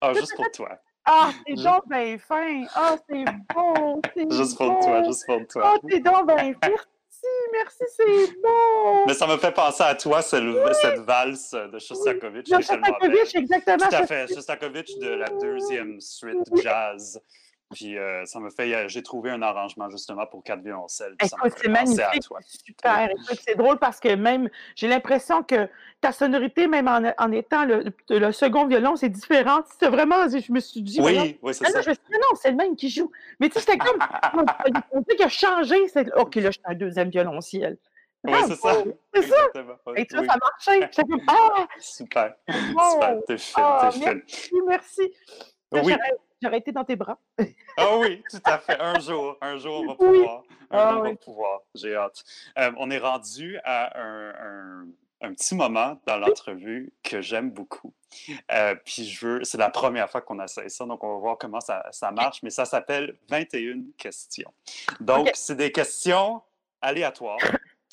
[0.00, 0.78] Ah, juste pour toi.
[1.04, 2.64] Ah, c'est donc bien fin!
[2.74, 3.24] Ah, c'est
[3.54, 4.00] bon!
[4.30, 5.62] Juste pour toi, juste pour toi.
[5.64, 9.06] Ah, c'est donc bien Merci, merci, c'est bon!
[9.06, 10.44] Mais ça me fait penser à toi, cette,
[10.80, 12.48] cette valse de Shostakovich.
[12.48, 13.88] De Shostakovich, exactement.
[13.88, 17.20] Tout à fait, Shostakovich de la deuxième suite jazz.
[17.72, 21.14] Puis euh, ça me fait, j'ai trouvé un arrangement justement pour quatre violoncelles.
[21.22, 23.08] Écoute, c'est magnifique, super.
[23.44, 25.68] c'est drôle parce que même, j'ai l'impression que
[26.00, 29.60] ta sonorité, même en, étant le, second violon, c'est différent.
[29.78, 31.80] C'est vraiment, je me suis dit, oui, oui, c'est ça.
[31.80, 33.10] Je non, c'est le même qui joue.
[33.38, 34.00] Mais tu sais, c'était comme,
[34.90, 35.76] on dit qu'il a changé.
[36.16, 37.78] Ok, là, je suis un deuxième violonciel.
[38.24, 38.82] Oui, c'est ça.
[39.14, 39.36] C'est ça.
[39.96, 40.88] Et tu vois, ça marchait.
[40.90, 41.66] J'étais comme, ah!
[41.78, 42.34] Super.
[42.48, 43.16] Super.
[43.26, 45.12] T'es Ah, merci, merci.
[45.72, 45.94] Oui.
[46.42, 47.18] J'aurais- été dans tes bras.
[47.76, 48.78] Ah oui, tout à fait.
[48.80, 50.18] Un jour, un jour, on va Oui.
[50.18, 50.42] pouvoir.
[50.70, 51.60] Un Ah jour, on va pouvoir.
[51.74, 52.22] J'ai hâte.
[52.58, 54.30] Euh, on est rendu à un,
[54.82, 54.86] un-
[55.22, 57.92] un petit moment dans l'entrevue que j'aime beaucoup.
[58.52, 61.38] Euh, puis je veux, c'est la première fois qu'on essaie ça, donc on va voir
[61.38, 64.52] comment ça, ça marche, mais ça s'appelle 21 questions.
[64.98, 66.42] Donc, c'est des questions
[66.80, 67.38] aléatoires,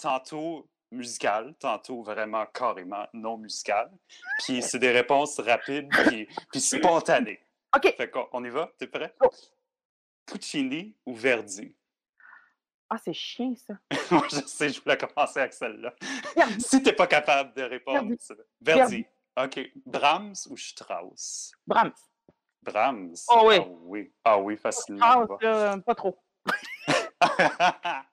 [0.01, 3.91] tantôt musicales, tantôt vraiment carrément non musicales.
[4.45, 7.41] Puis c'est des réponses rapides puis, puis spontanées.
[7.75, 7.95] OK.
[7.95, 8.71] Fait qu'on on y va?
[8.77, 9.13] T'es prêt?
[10.25, 11.75] Puccini ou Verdi?
[12.89, 13.73] Ah, c'est chiant, ça.
[14.11, 15.93] Moi, je sais, je voulais commencer avec celle-là.
[16.59, 18.13] Si t'es pas capable de répondre,
[18.61, 19.05] Verdi.
[19.05, 19.05] Verdi.
[19.37, 19.71] OK.
[19.85, 21.51] Brahms ou Strauss?
[21.65, 21.93] Brahms.
[22.63, 23.25] Brahms.
[23.29, 23.55] Oh oui.
[23.59, 24.11] Ah oui.
[24.23, 25.25] Ah oui, facilement.
[25.25, 26.17] Strauss, pas trop.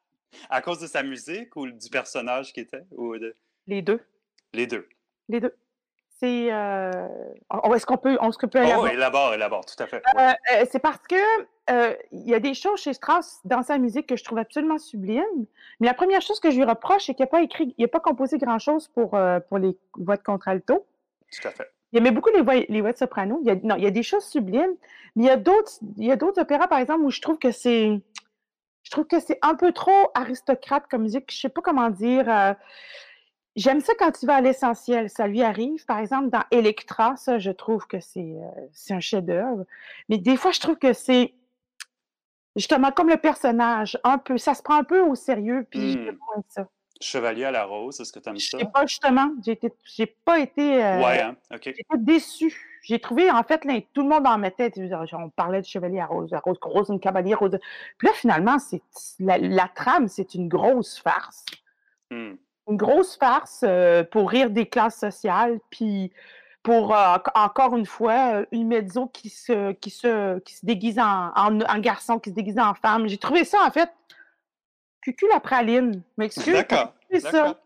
[0.48, 2.84] à cause de sa musique ou du personnage qui était?
[2.90, 3.36] Ou de...
[3.66, 4.04] Les deux.
[4.52, 4.88] Les deux.
[5.28, 5.56] Les deux.
[6.24, 6.52] C'est.
[6.52, 7.06] Euh...
[7.74, 10.02] Est-ce qu'on peut, on, qu'on peut aller Oh, élabore, élabore, tout à fait.
[10.16, 11.16] Euh, euh, c'est parce que
[12.12, 15.46] il y a des choses chez Strauss dans sa musique que je trouve absolument sublimes.
[15.80, 17.88] Mais la première chose que je lui reproche, c'est qu'il n'a pas écrit, il n'a
[17.88, 20.86] pas composé grand-chose pour, pour les voix de contralto.
[21.32, 21.70] Tout à fait.
[21.92, 23.38] Il aimait beaucoup les voix, les voix de soprano.
[23.42, 24.74] Il y a, non, il y a des choses sublimes,
[25.16, 27.38] mais il y a d'autres, il y a d'autres opéras, par exemple, où je trouve
[27.38, 28.00] que c'est,
[28.82, 31.30] je trouve que c'est un peu trop aristocrate comme musique.
[31.32, 32.28] Je sais pas comment dire.
[32.28, 32.52] euh,
[33.56, 35.08] J'aime ça quand il va à l'essentiel.
[35.10, 35.84] Ça lui arrive.
[35.86, 39.64] Par exemple, dans Electra, ça, je trouve que c'est euh, c'est un chef-d'œuvre.
[40.08, 41.34] Mais des fois, je trouve que c'est
[42.56, 44.38] justement comme le personnage, un peu.
[44.38, 46.16] Ça se prend un peu au sérieux, puis Hmm.
[46.48, 46.68] ça.
[47.00, 48.64] Chevalier à la rose, est-ce que tu aimes Je ça?
[48.66, 49.32] pas, justement.
[49.44, 50.82] J'ai pas été.
[50.82, 51.36] euh, Ouais, hein?
[51.50, 52.80] J'étais déçue.
[52.82, 54.70] J'ai trouvé, en fait, là, tout le monde en mettait.
[54.70, 57.58] tu On parlait de Chevalier à Rose, à Rose, Rose, une cavalier, Rose.
[57.98, 58.80] Puis là, finalement, c'est
[59.18, 61.44] la, la trame, c'est une grosse farce.
[62.10, 62.34] Hmm.
[62.68, 66.12] Une grosse farce euh, pour rire des classes sociales, puis
[66.62, 70.64] pour, euh, enc- encore une fois, euh, une mezzo qui se, qui se, qui se
[70.64, 73.06] déguise en, en, en garçon, qui se déguise en femme.
[73.06, 73.90] J'ai trouvé ça, en fait,
[75.02, 76.02] cucul la praline.
[76.16, 76.54] M'excuse.
[76.54, 76.94] D'accord.
[77.10, 77.60] C'est ça?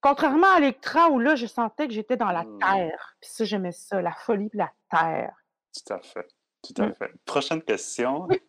[0.00, 2.58] Contrairement à Electra, où là, je sentais que j'étais dans la Hmm.
[2.60, 3.16] terre.
[3.20, 5.34] Puis ça, j'aimais ça, la folie puis la terre.
[5.74, 6.26] Tout à fait.
[6.62, 6.94] Tout à Mm.
[6.94, 7.10] fait.
[7.26, 8.26] Prochaine question.
[8.30, 8.40] Oui.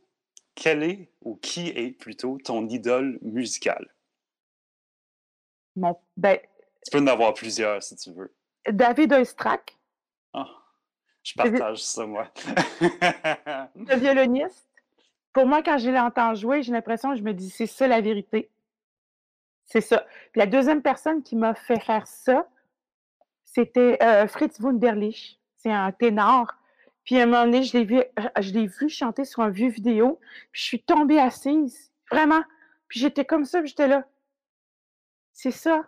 [0.56, 3.93] Quel est, ou qui est plutôt, ton idole musicale?
[5.76, 6.38] Mon, ben,
[6.86, 8.34] Tu peux en avoir plusieurs si tu veux.
[8.70, 9.78] David Oistrakh,
[10.34, 10.48] Ah,
[11.24, 12.28] je David- partage ça, moi.
[13.76, 14.68] le violoniste.
[15.34, 18.50] Pour moi, quand je l'entends jouer, j'ai l'impression, je me dis, c'est ça la vérité.
[19.66, 20.06] C'est ça.
[20.32, 22.48] Puis la deuxième personne qui m'a fait faire ça,
[23.46, 25.40] c'était euh, Fritz Wunderlich.
[25.58, 26.48] C'est un ténor.
[27.06, 28.02] Puis à un moment donné, je l'ai vu,
[28.40, 30.20] je l'ai vu chanter sur un vieux vidéo.
[30.52, 31.92] Puis je suis tombée assise.
[32.12, 32.42] Vraiment.
[32.90, 34.06] Puis j'étais comme ça, puis j'étais là.
[35.34, 35.86] C'est ça.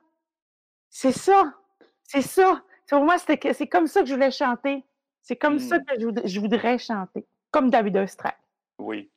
[0.89, 1.53] C'est ça.
[2.03, 2.61] C'est ça.
[2.89, 4.83] Pour moi, c'est comme ça que je voulais chanter.
[5.21, 5.93] C'est comme ça que
[6.25, 7.25] je, voudrais chanter.
[7.49, 8.37] Comme David Oistrakh.
[8.77, 9.09] Oui.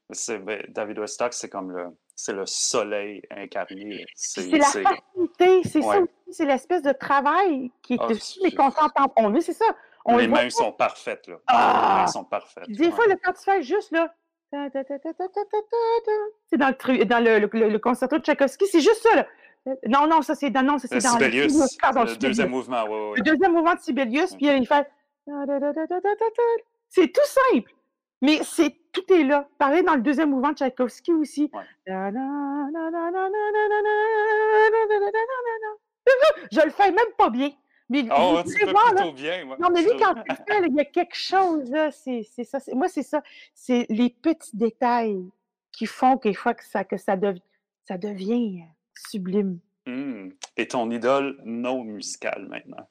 [0.69, 4.07] David Oistrakh, c'est comme le, c'est le soleil incarné.
[4.15, 8.55] C'est la facilité, c'est ça aussi, c'est l'espèce de travail qui est oh, dessus, les
[8.55, 9.11] contemporains.
[9.17, 9.67] On le c'est ça.
[10.05, 11.39] On les, mains sont parfaites, là.
[11.51, 12.71] Les mains sont parfaites.
[12.71, 14.15] Des fois, le, quand tu fais juste, là,
[14.53, 19.27] c'est dans, le, concerto de Tchaïkovski, c'est juste ça, là.
[19.87, 21.07] Non, non, ça c'est dans, non, ça, c'est.
[21.07, 22.85] Euh, le, deuxième mouvement.
[22.87, 24.89] Le deuxième mouvement de Sibelius, puis il fait.
[26.89, 27.21] C'est tout
[27.53, 27.73] simple,
[28.23, 29.49] mais c'est tout est là.
[29.59, 31.51] Pareil dans le deuxième mouvement de Tchaïkovski aussi.
[31.87, 31.93] Je
[36.65, 37.51] le fais même pas bien.
[37.89, 39.45] Mais oh, tu fais plutôt là, bien.
[39.45, 39.57] Moi.
[39.61, 42.59] Non, mais lui, quand il fait, il y a quelque chose, là, c'est, c'est ça.
[42.73, 43.23] Moi, c'est ça.
[43.55, 45.31] C'est les petits détails
[45.71, 47.17] qui font quelquefois que ça, que ça,
[47.85, 48.65] ça devient euh,
[48.97, 49.59] sublime.
[49.87, 50.31] Hmm.
[50.57, 52.89] Et ton idole non musicale maintenant?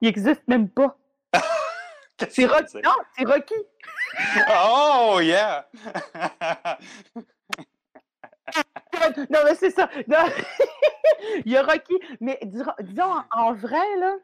[0.00, 0.98] Il n'existe même pas.
[2.28, 2.78] C'est Rocky.
[2.84, 3.54] Non, c'est Rocky.
[4.62, 5.66] Oh, yeah!
[9.30, 9.88] Non, mais c'est ça.
[10.08, 10.18] Non.
[11.44, 11.94] il y a Rocky.
[12.20, 14.16] Mais disons, en vrai, là,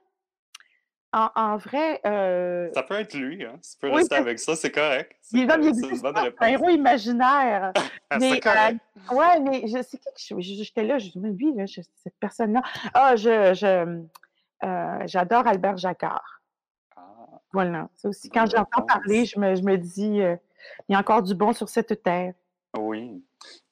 [1.13, 3.59] en, en vrai, euh, ça peut être lui, hein?
[3.63, 5.17] Tu peux Oui, rester avec ça, c'est correct.
[5.23, 6.25] C'est il, il existe bonne pas.
[6.41, 7.73] C'est un héros imaginaire.
[8.11, 8.79] Ah, mais, c'est correct.
[9.11, 11.81] euh, ouais, mais je sais qui que je- j'étais là, je mais lui, là, je-
[12.03, 12.63] cette personne-là.
[12.93, 14.03] Ah, je, je,
[14.67, 16.43] euh, j'adore Albert Jacquard.
[16.97, 17.03] Ah,
[17.53, 17.89] Voilà.
[17.97, 20.37] C'est aussi, quand j'entends parler, je me, je me dis, euh,
[20.89, 22.35] il y a encore du bon sur cette terre.
[22.77, 23.23] oui.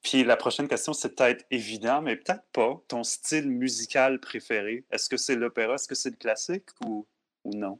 [0.02, 2.80] Puis la prochaine question, c'est peut-être évident, mais peut-être pas.
[2.86, 7.06] Ton style musical préféré, est-ce que c'est l'opéra, est-ce que c'est le classique ou,
[7.45, 7.78] ou non?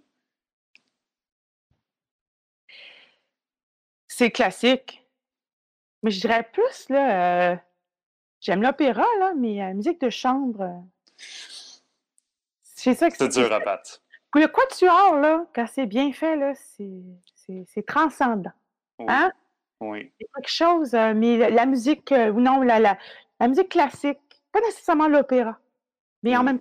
[4.09, 5.05] C'est classique.
[6.03, 7.57] Mais je dirais plus, là, euh,
[8.41, 10.79] J'aime l'opéra, là, mais la musique de chambre, euh,
[12.63, 14.03] c'est ça que C'est dur à battre.
[14.35, 17.01] Le quatuor, là, quand c'est bien fait, là, c'est,
[17.35, 18.53] c'est, c'est transcendant.
[18.99, 19.07] Oui.
[19.09, 19.33] Hein?
[19.81, 20.13] Oui.
[20.21, 22.99] C'est quelque chose, euh, mais la, la musique, euh, ou non, la, la,
[23.41, 24.19] la musique classique,
[24.53, 25.59] pas nécessairement l'opéra,
[26.23, 26.47] mais en Mm.
[26.47, 26.61] même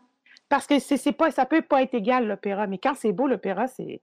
[0.53, 3.65] parce que c'est, pas, ça peut pas être égal, l'opéra, mais quand c'est beau, l'opéra,
[3.67, 4.01] c'est.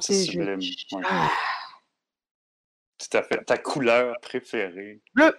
[0.00, 0.60] C'est sublime.
[0.60, 1.02] je- oui.
[1.08, 1.30] Ah,
[2.98, 3.44] Tout à fait.
[3.44, 5.00] Ta couleur préférée?
[5.14, 5.38] bleu,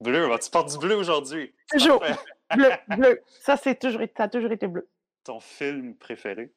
[0.00, 0.30] Bleu.
[0.32, 1.52] Ah, Tu portes du bleu aujourd'hui.
[1.68, 2.00] toujours.
[2.54, 3.20] Bleu, bleu.
[3.40, 4.88] Ça, c'est toujours, ça a toujours été bleu.
[5.24, 6.52] Ton film préféré?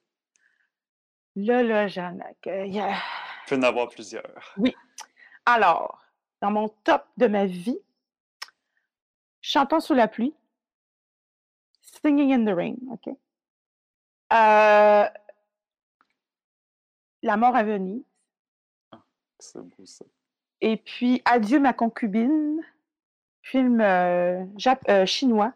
[1.35, 2.15] Là, là, j'en
[2.45, 2.67] ai.
[2.67, 2.83] il
[3.47, 4.53] peut en avoir plusieurs.
[5.47, 5.99] Alors,
[6.41, 7.79] dans mon top de ma vie,
[9.41, 10.33] Chantons sous la pluie,
[12.03, 13.07] Singing in the Rain, OK?
[14.33, 15.05] Euh,
[17.21, 18.03] la mort à Venise,
[19.39, 20.05] C'est beau ça.
[20.61, 22.61] et puis Adieu ma concubine,
[23.41, 25.53] film euh, jap- euh, chinois.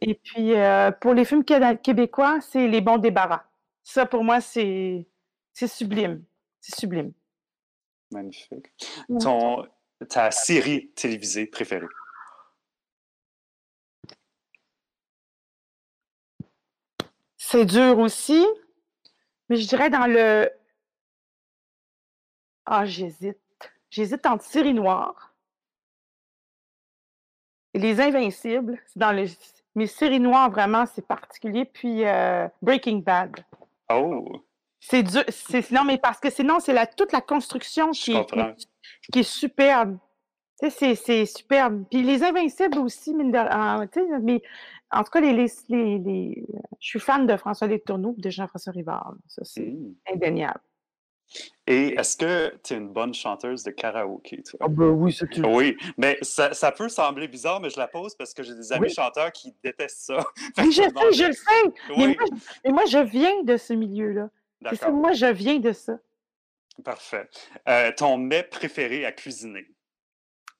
[0.00, 0.52] Et puis,
[1.00, 3.44] pour les films qué- québécois, c'est Les bons débarras.
[3.82, 5.06] Ça, pour moi, c'est
[5.52, 6.24] c'est sublime.
[6.60, 7.12] C'est sublime.
[8.10, 8.66] Magnifique.
[9.20, 9.66] Ton,
[10.08, 11.86] ta série télévisée préférée?
[17.50, 18.46] C'est dur aussi,
[19.48, 20.50] mais je dirais dans le.
[22.66, 23.38] Ah, j'hésite.
[23.88, 25.34] J'hésite entre Série Noire
[27.72, 28.78] et Les Invincibles.
[28.86, 29.24] C'est dans le.
[29.74, 31.64] Mais Série Noire, vraiment, c'est particulier.
[31.64, 33.34] Puis euh, Breaking Bad.
[33.90, 34.44] Oh,
[34.78, 35.24] C'est dur.
[35.30, 39.96] C'est, non, mais parce que sinon, c'est la, toute la construction qui est superbe.
[40.60, 41.84] Tu sais, c'est, c'est superbe.
[41.90, 43.38] Puis Les Invincibles aussi, mine de-
[43.92, 44.42] sais, mais
[44.90, 46.44] en tout cas, les, les, les- les-
[46.80, 49.14] je suis fan de François Letourneau et de Jean-François Rivard.
[49.28, 49.94] Ça, c'est Hmm.
[50.12, 50.60] indéniable.
[51.66, 54.66] Et est-ce que tu es une bonne chanteuse de karaoké, toi?
[54.70, 55.42] ben oui, c'est tout.
[55.46, 58.72] Oui, mais ça, ça peut sembler bizarre, mais je la pose parce que j'ai des
[58.72, 58.94] amis Oui.
[58.94, 60.16] chanteurs qui détestent ça.
[60.56, 61.72] Que je me sais, je le sais.
[61.90, 64.30] Mais, moi, je- mais moi, je viens de ce milieu-là.
[64.62, 65.98] D'accord, moi, je viens de ça.
[66.82, 67.28] parfait.
[67.68, 69.66] Euh, ton mets préféré à cuisiner?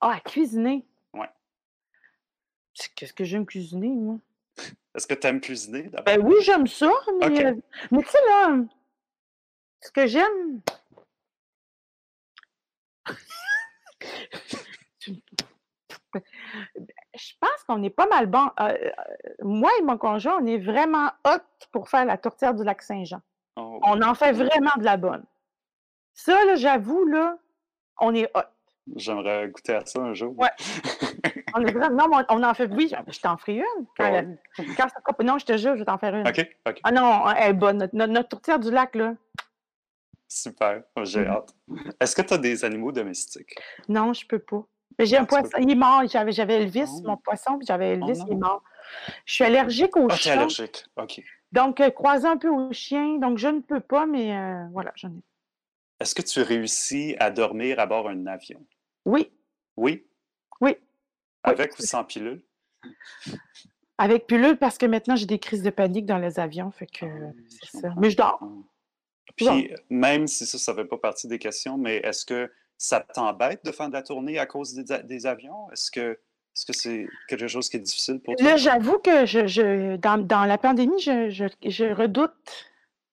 [0.00, 0.86] Ah, à cuisiner?
[1.12, 1.28] Ouais.
[2.94, 4.18] Qu'est-ce que j'aime cuisiner, moi?
[4.94, 6.04] Est-ce que tu aimes cuisiner d'abord?
[6.04, 6.90] Ben oui, j'aime ça,
[7.20, 7.54] mais, euh,
[7.90, 8.58] mais tu sais, là,
[9.80, 10.60] ce que j'aime.
[17.14, 18.48] Je pense qu'on est pas mal bon.
[18.60, 18.90] Euh, euh,
[19.42, 23.20] moi et mon conjoint, on est vraiment hot pour faire la tourtière du lac Saint-Jean.
[23.56, 25.24] Oh, On en fait vraiment de la bonne.
[26.14, 27.38] Ça, là, j'avoue, là,
[28.00, 28.42] on est hot.
[28.96, 30.34] J'aimerais goûter à ça un jour.
[30.38, 30.48] Ouais.
[31.54, 31.96] On est vraiment.
[32.08, 32.66] Non, mais on on en fait.
[32.70, 33.86] Oui, je t'en ferai une.
[33.96, 34.22] Quand, Ouais.
[34.22, 36.28] la- quand ça Non, je te jure, je vais t'en faire une.
[36.28, 37.78] OK, OK, Ah non, elle est bonne.
[37.78, 39.14] Notre, notre- tourtière du lac, là.
[40.28, 40.82] super.
[41.04, 41.26] J'ai Mhm.
[41.28, 41.54] hâte.
[42.00, 43.54] Est-ce que tu as des animaux domestiques?
[43.88, 44.62] Non, je peux pas.
[44.98, 45.48] J'ai Ah, un poisson.
[45.58, 46.02] Il est mort.
[46.06, 47.02] J'avais, j'avais Elvis, Oh.
[47.06, 48.62] mon poisson, puis j'avais Elvis, Oh il est mort.
[49.24, 50.32] Je suis allergique aux t'es chats.
[50.32, 50.84] allergique.
[50.96, 51.22] OK.
[51.52, 51.90] Donc, euh,
[52.24, 53.18] un peu aux chiens.
[53.18, 55.22] Donc, je ne peux pas, mais euh, voilà, j'en ai.
[56.00, 58.62] Est-ce que tu réussis à dormir à bord d'un avion?
[59.08, 59.32] Oui,
[59.76, 60.04] Oui?
[60.60, 60.76] oui.
[61.42, 62.42] Avec ou sans pilule?
[63.96, 66.70] Avec pilule, parce que maintenant, j'ai des crises de panique dans les avions.
[66.70, 67.32] Fait que Ah,
[67.72, 67.94] c'est ça.
[67.96, 68.38] Mais je dors.
[68.40, 68.46] Ah.
[69.38, 69.54] Je dors.
[69.56, 73.00] Puis, même si ça, ça ne fait pas partie des questions, mais est-ce que ça
[73.00, 75.70] t'embête de faire de la tournée à cause des, des avions?
[75.72, 76.18] Est-ce que
[76.54, 78.44] est-ce que c'est quelque chose qui est difficile pour toi?
[78.44, 82.32] Là, j'avoue que je, je- dans, dans la pandémie, je, je- je redoute.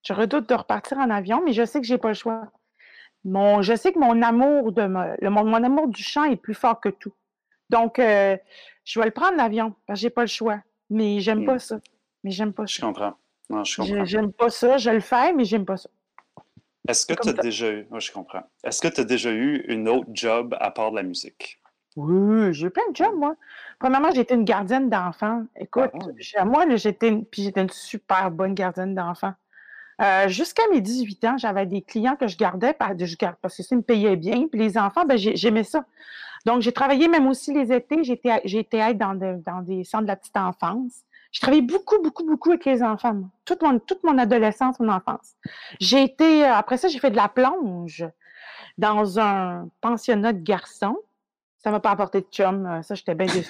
[0.03, 2.51] Je redoute de repartir en avion, mais je sais que j'ai pas le choix.
[3.25, 6.35] Mon, je sais que mon amour de me- le, mon, mon amour du chant est
[6.35, 7.13] plus fort que tout.
[7.69, 8.37] Donc, euh,
[8.83, 10.59] je vais le prendre l'avion parce que j'ai pas le choix.
[10.91, 11.45] Mais j'aime Hmm.
[11.45, 11.79] pas ça.
[12.23, 12.85] Mais j'aime pas Je ça.
[12.85, 13.15] comprends.
[13.49, 14.05] Non, je Je- comprends.
[14.05, 14.77] J'aime pas ça.
[14.77, 15.89] Je le fais, mais j'aime pas ça.
[16.87, 17.41] Est-ce que tu as ça.
[17.41, 17.87] déjà eu...
[17.89, 18.43] ouais, je comprends.
[18.63, 21.59] Est-ce que tu as déjà eu une autre job à part de la musique?
[21.95, 23.35] Oui, j'ai eu plein de jobs, moi.
[23.79, 25.45] Premièrement, j'étais une gardienne d'enfants.
[25.59, 25.89] Écoute,
[26.37, 26.45] Ah.
[26.45, 29.33] moi, j'étais une, puis j'étais une super bonne gardienne d'enfants.
[30.01, 33.81] Euh, jusqu'à mes 18 ans, j'avais des clients que je gardais parce que ça me
[33.81, 34.47] payait bien.
[34.47, 35.85] Puis les enfants, ben, j'ai- j'aimais ça.
[36.45, 38.03] Donc, j'ai travaillé même aussi les étés.
[38.03, 41.01] J'ai été aide dans, de- dans des centres de la petite enfance.
[41.31, 43.21] J'ai travaillé beaucoup, beaucoup, beaucoup avec les enfants.
[43.45, 45.33] Toute mon, toute mon adolescence, mon enfance.
[45.79, 48.05] J'ai été, euh, après ça, j'ai fait de la plonge
[48.77, 50.97] dans un pensionnat de garçons.
[51.65, 52.63] Ça m'a pas apporté de chum.
[52.67, 53.49] euh, Ça, j'étais bien déçue.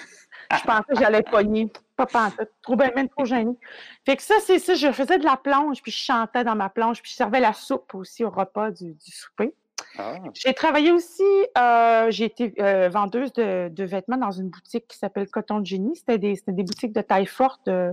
[0.56, 1.70] Je pensais que j'allais pogner.
[1.98, 2.50] Pas pantoute.
[2.62, 3.58] Trop bien, même trop gênée.
[4.06, 4.74] Fait que ça, c'est ça.
[4.74, 7.52] Je faisais de la plonge, puis je chantais dans ma plonge, puis je servais la
[7.52, 9.54] soupe aussi au repas du, du souper.
[9.98, 11.24] Ah, J'ai travaillé aussi,
[11.58, 15.66] euh, j'ai été euh, vendeuse de, de vêtements dans une boutique qui s'appelle Coton de
[15.66, 15.98] Génie.
[15.98, 17.68] C'était des, des boutiques de taille forte.
[17.68, 17.92] euh,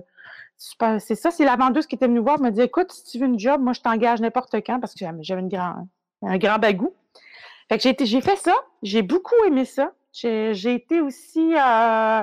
[0.57, 3.27] c'est ça, c'est la vendeuse qui était venue voir, m'a dit Écoute, si tu veux
[3.27, 5.89] une job, moi je t'engage n'importe quand parce que j'avais grand,
[6.23, 6.95] un grand bagou.
[7.69, 8.55] Fait que j'ai fait ça,
[8.85, 9.93] j'ai beaucoup aimé ça.
[10.13, 12.23] J'ai été aussi, euh,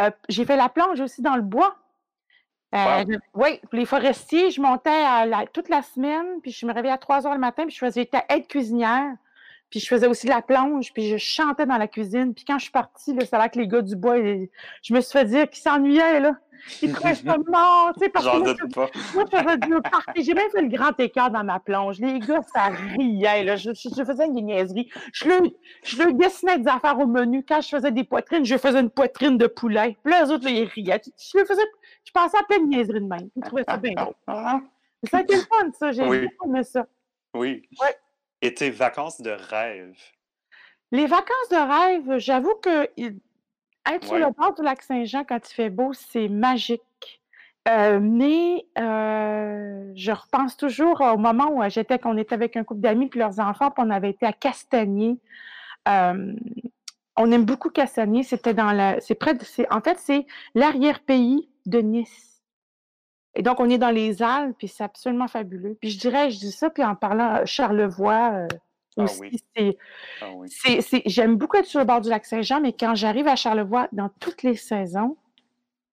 [0.00, 1.76] euh, j'ai fait la plonge aussi dans le bois.
[2.74, 6.98] Euh, oui, les forestiers, je montais à toute la semaine, puis je me réveillais à
[6.98, 9.14] 3 heures le matin, puis je faisais être cuisinière.
[9.70, 12.34] Puis je faisais aussi de la plonge, puis je chantais dans la cuisine.
[12.34, 14.94] Puis quand je suis partie, là, ça a l'air que les gars du bois, je
[14.94, 16.34] me suis fait dire qu'ils s'ennuyaient, là.
[16.82, 18.90] Ils trouvaient ça mort, tu sais, parce que moi, pas.
[19.14, 20.24] moi, je faisais du party.
[20.24, 21.98] J'ai même fait le grand écart dans ma plonge.
[22.00, 23.56] Les gars, ça riait, là.
[23.56, 24.90] Je, faisais une niaiserie.
[25.12, 25.50] Je le,
[25.84, 27.44] je le dessinais des affaires au menu.
[27.46, 29.96] Quand je faisais des poitrines, je faisais une poitrine de poulet.
[30.02, 31.00] Puis là, les autres, là, ils riaient.
[31.04, 31.62] Je le faisais,
[32.04, 33.30] je pensais à plein de niaiseries de même.
[33.36, 34.14] Ils trouvaient ça bien beau.
[35.10, 35.92] Ça a été le fun, ça.
[35.92, 36.28] J'ai oui.
[36.44, 36.86] aimé ça.
[37.32, 37.62] Oui.
[37.80, 37.96] Ouais.
[38.42, 39.96] Et tes vacances de rêve?
[40.92, 42.88] Les vacances de rêve, j'avoue que
[43.86, 46.82] être sur le bord du lac Saint-Jean quand il fait beau, c'est magique.
[47.68, 52.80] Euh, mais euh, je repense toujours au moment où j'étais, qu'on était avec un couple
[52.80, 55.18] d'amis puis leurs enfants, puis on avait été à Castagnier.
[55.88, 56.34] Euh,
[57.16, 58.22] on aime beaucoup Castagnier.
[58.22, 62.29] C'était dans la, c'est près de, en fait, c'est l'arrière-pays de Nice.
[63.34, 65.76] Et donc, on est dans les Alpes, puis c'est absolument fabuleux.
[65.80, 68.48] Puis je dirais, je dis ça, puis en parlant Charlevoix euh,
[68.96, 69.42] ah aussi,
[70.20, 73.36] ah c'est, j'aime beaucoup être sur le bord du lac Saint-Jean, mais quand j'arrive à
[73.36, 75.16] Charlevoix, dans toutes les saisons,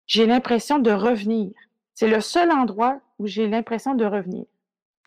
[0.06, 1.52] j'ai l'impression de revenir.
[1.96, 4.46] C'est le seul endroit où j'ai l'impression de revenir.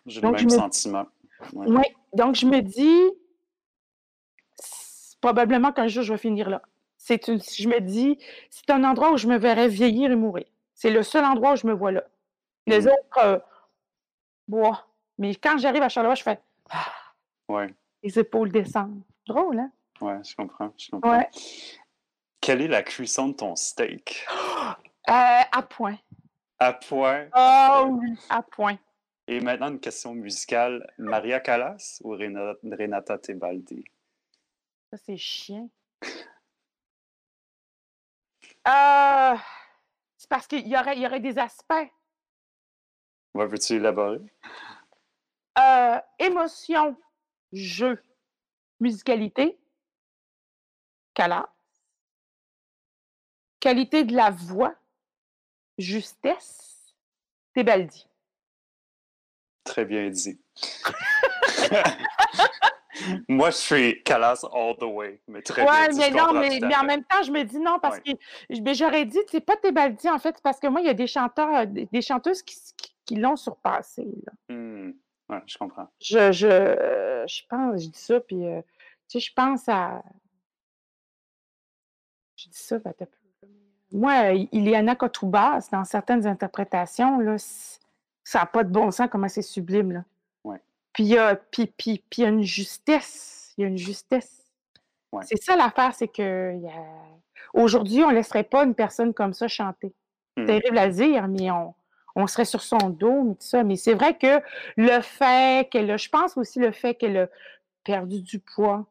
[0.05, 1.05] J'ai le même sentiment.
[1.53, 1.83] Oui.
[2.13, 3.03] Donc, je me dis,
[5.21, 6.61] probablement qu'un jour, je vais finir là.
[6.97, 8.17] C'est je me dis,
[8.49, 10.45] c'est un endroit où je me verrais vieillir et mourir.
[10.73, 12.03] C'est le seul endroit où je me vois là.
[12.67, 12.87] Les mmh.
[12.89, 13.39] autres, euh,
[14.47, 14.85] bois.
[15.17, 16.39] Mais quand j'arrive à Charleroi, je fais
[16.69, 16.91] ah,
[17.47, 17.73] ouais.
[18.03, 19.01] les épaules descendent.
[19.25, 19.71] Drôle, hein?
[20.01, 20.71] Oui, je comprends.
[20.77, 21.23] Je comprends.
[22.39, 24.25] Quelle est la cuisson de ton steak?
[25.09, 25.13] Euh,
[25.53, 25.97] à point.
[26.59, 27.29] À point?
[27.33, 28.77] Oh oui, à point.
[29.25, 30.85] Et maintenant, une question musicale.
[30.97, 33.85] Maria Callas ou Renata Tebaldi?
[34.91, 35.69] Ça, c'est chien.
[38.67, 39.35] Euh,
[40.17, 41.87] c'est parce qu'il y aurait, y aurait des aspects
[43.37, 44.19] Ouais, veux-tu élaborer?
[45.59, 46.97] Euh, émotion,
[47.53, 48.01] jeu,
[48.79, 49.59] musicalité,
[51.13, 51.47] cala,
[53.59, 54.73] qualité de la voix,
[55.77, 56.95] justesse,
[57.53, 58.07] Tebaldi.
[59.65, 60.41] Très bien dit.
[63.27, 66.75] Moi, je suis Calas all the way, mais très ouais, bien mais non, mais, mais,
[66.75, 68.11] en même temps, je me dis non parce que
[68.73, 71.67] j'aurais dit, c'est pas Tebaldi en fait, parce que moi, il y a des chanteurs,
[71.67, 72.55] des, chanteuses qui,
[73.07, 74.07] qui l'ont surpassé.
[74.25, 74.55] Là.
[74.55, 74.93] Mmh.
[75.29, 75.87] Ouais, je comprends.
[75.99, 78.61] Je, je, je pense, je dis ça, puis euh,
[79.07, 80.03] tu sais, je pense à.
[82.35, 83.05] Je dis ça, ben, peu.
[83.91, 87.37] Moi, Iliana Kotroubas, dans certaines interprétations, là,
[88.23, 89.93] ça n'a pas de bon sens comment c'est sublime.
[89.93, 90.03] Là.
[90.43, 90.61] Ouais.
[90.93, 93.53] Puis il y, a, puis, puis, puis, y a une justesse.
[93.57, 94.45] Il y a une justesse.
[95.13, 95.23] Ouais.
[95.25, 96.83] C'est ça l'affaire, c'est que a...
[97.53, 99.93] aujourd'hui, on ne laisserait pas une personne comme ça chanter.
[100.35, 100.45] Mmh.
[100.45, 101.73] terrible à dire, mais on,
[102.17, 103.63] on serait sur son dos, mais tout ça.
[103.63, 104.41] Mais c'est vrai que
[104.75, 107.27] le fait qu'elle a, je pense aussi le fait qu'elle a
[107.83, 108.87] perdu du poids,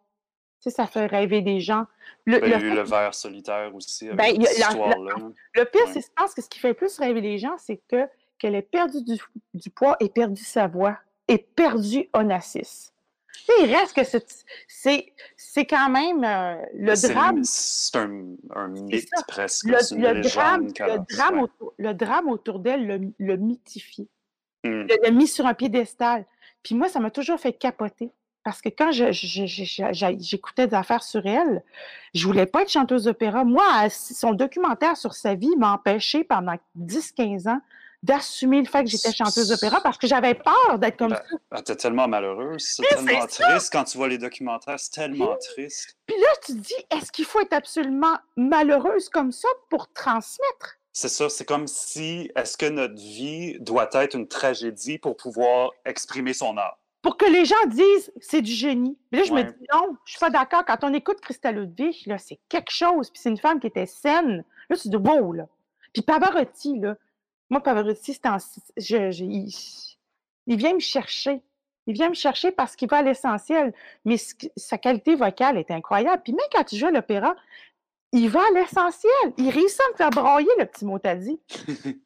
[0.63, 1.87] tu sais, ça fait rêver des gens.
[2.25, 5.15] Le, ben, il y a eu le verre solitaire aussi avec ben, cette histoire-là.
[5.55, 8.07] Le pire, c'est je pense que ce qui fait plus rêver les gens, c'est que
[8.39, 9.19] qu'elle ait perdu du,
[9.55, 12.93] du, poids et perdu sa voix et perdu Onassis
[13.61, 14.19] il reste que
[15.37, 17.41] c'est quand même euh, le drame.
[17.45, 19.67] C'est un, un, mythe presque.
[19.67, 24.09] Le, le drame, le, drame autour, le drame autour d'elle le, le mythifie.
[24.65, 24.87] Hmm.
[24.89, 26.25] Le, mis sur un piédestal.
[26.63, 28.11] Puis moi, ça m'a toujours fait capoter.
[28.43, 31.65] Parce que quand j'écoutais des affaires sur elle,
[32.15, 33.45] je voulais pas être chanteuse d'opéra.
[33.45, 37.61] Moi, son documentaire sur sa vie m'a empêché pendant 10-15 ans
[38.07, 41.37] d'assumer le fait que j'étais chanteuse d'opéra parce que j'avais peur d'être comme ben, ça.
[41.51, 45.97] Ben, t'es tellement malheureuse, c'est tellement triste quand tu vois les documentaires, c'est tellement triste.
[46.07, 50.79] Puis là, tu te dis, est-ce qu'il faut être absolument malheureuse comme ça pour transmettre?
[50.93, 55.73] C'est ça, c'est comme si, est-ce que notre vie doit être une tragédie pour pouvoir
[55.85, 56.79] exprimer son art?
[57.03, 58.97] Pour que les gens disent, c'est du génie.
[59.13, 60.65] Mais là, je me dis, non, je suis pas d'accord.
[60.65, 63.87] Quand on écoute Christelle Ludwig, là, c'est quelque chose, puis c'est une femme qui était
[63.87, 64.45] saine.
[64.71, 65.47] Là, tu dis, wow, là.
[65.93, 66.97] Puis Pavarotti, là,
[67.51, 68.39] moi, Pavarotti, c'est en,
[68.77, 71.43] il, vient me chercher.
[71.87, 73.73] Il vient me chercher parce qu'il va à l'essentiel.
[74.05, 74.17] Mais
[74.57, 76.23] sa qualité vocale est incroyable.
[76.25, 77.37] Puis même quand tu joues à l'opéra,
[78.13, 79.13] il va à l'essentiel.
[79.37, 81.39] Il réussit à me faire broyer, le petit mot t'as dit.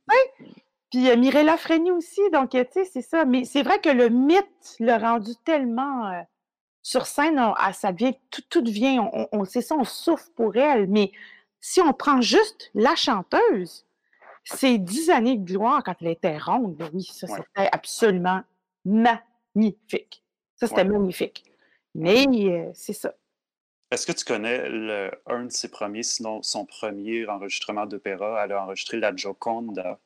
[0.91, 2.21] Puis euh, Mirella Freni aussi.
[2.33, 3.25] Donc, tu sais, c'est ça.
[3.25, 6.21] Mais c'est vrai que le mythe l'a rendu tellement euh,
[6.83, 10.57] sur scène, ah, ça devient, tout, tout devient, on, on, c'est ça, on souffre pour
[10.57, 10.89] elle.
[10.89, 11.13] Mais
[11.61, 13.87] si on prend juste la chanteuse,
[14.57, 18.43] ces dix années de gloire, quand elle était ronde, ben oui, ça, c'était absolument
[18.85, 20.23] magnifique.
[20.57, 21.45] Ça, c'était magnifique.
[21.95, 23.15] Mais euh, c'est ça.
[23.91, 28.45] Est-ce que tu connais le, un de ses premiers, sinon son premier enregistrement d'opéra?
[28.45, 29.99] Elle a enregistré La Gioconda.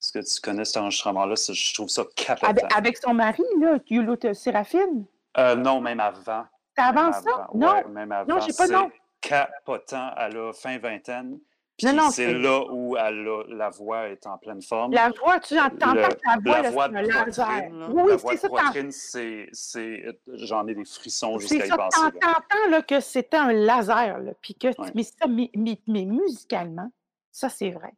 [0.00, 1.34] Est-ce que tu connais cet enregistrement-là?
[1.34, 2.48] Je trouve ça capotant.
[2.48, 5.04] Avec, avec son mari, là, Yulo Séraphine?
[5.36, 6.46] Euh, non, même avant.
[6.76, 7.48] C'est avant ça?
[7.54, 7.72] Non.
[7.72, 8.36] Ouais, même avant.
[8.36, 8.90] Non, j'ai pas non.
[9.20, 10.12] capotant.
[10.16, 11.38] Elle a fin vingtaine.
[11.78, 14.92] C'est là où elle a, la voix est en pleine forme.
[14.92, 16.92] La voix, tu entends Le- pas ta voix, la là, voix de
[17.34, 21.68] poitrine, là, Oui, la voix de poitrine, c'est, c'est, j'en ai des frissons jusqu'à y
[21.68, 22.00] ça, penser.
[22.20, 24.18] t'entends là, que c'était un laser.
[24.18, 24.90] Là, puis que, Ouais.
[24.94, 26.90] mais, ça, mais, mais- mais musicalement,
[27.30, 27.92] ça c'est vrai.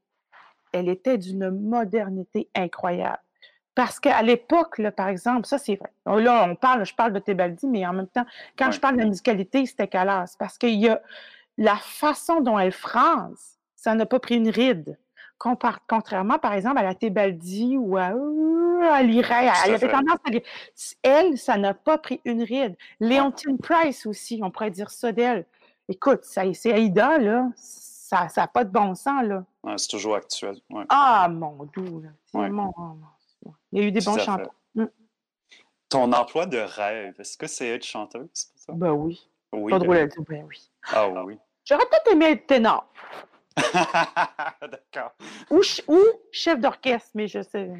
[0.72, 3.20] Elle était d'une modernité incroyable.
[3.74, 5.92] Parce qu'à l'époque, par exemple, ça c'est vrai.
[6.04, 8.26] Oh, Là, on parle, je parle de Tebaldi, mais en même temps,
[8.58, 8.72] quand Ouais.
[8.72, 10.34] je parle de la musicalité, c'était Calas.
[10.36, 11.00] Parce qu'il y a
[11.56, 14.98] la façon dont elle phrase, ça n'a pas pris une ride.
[15.38, 19.88] Contrairement, par exemple, à la Tebaldi ou à, elle à avait fait.
[19.88, 20.42] tendance à lire.
[21.02, 22.76] Elle, ça n'a pas pris une ride.
[22.98, 25.46] Léontine Price aussi, on pourrait dire ça d'elle.
[25.88, 29.44] Écoute, c'est Aïda, là, ça n'a pas de bon sens, là.
[29.62, 30.56] Ouais, c'est toujours actuel.
[30.70, 30.84] ouais.
[30.88, 32.08] Ah, mon doux, là.
[32.34, 32.50] Ouais.
[32.50, 32.72] mon-
[33.70, 34.54] Il y a eu des Tout bons chanteurs.
[34.74, 34.86] Mm.
[35.88, 38.28] Ton emploi de rêve, est-ce que c'est être chanteuse?
[38.34, 38.72] ça?
[38.72, 39.30] Ben oui.
[39.52, 39.70] Oui.
[39.70, 40.68] pas ben drôle à dire, ben oui.
[40.92, 41.38] Ah oui.
[41.64, 42.88] J'aurais peut-être aimé être ténor
[44.62, 45.12] D'accord.
[45.50, 45.98] ou, ch- ou
[46.32, 47.70] chef d'orchestre, mais je sais.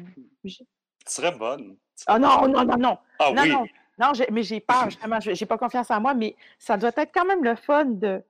[0.43, 0.65] je- Tu
[1.05, 1.77] serais bonne.
[2.07, 2.97] Ah serais non, non, non, non.
[3.19, 3.49] Ah non, oui.
[3.49, 3.65] non.
[3.99, 5.19] Non, mais j'ai peur, justement.
[5.19, 8.23] J'ai pas confiance en moi, mais ça doit être quand même le fun de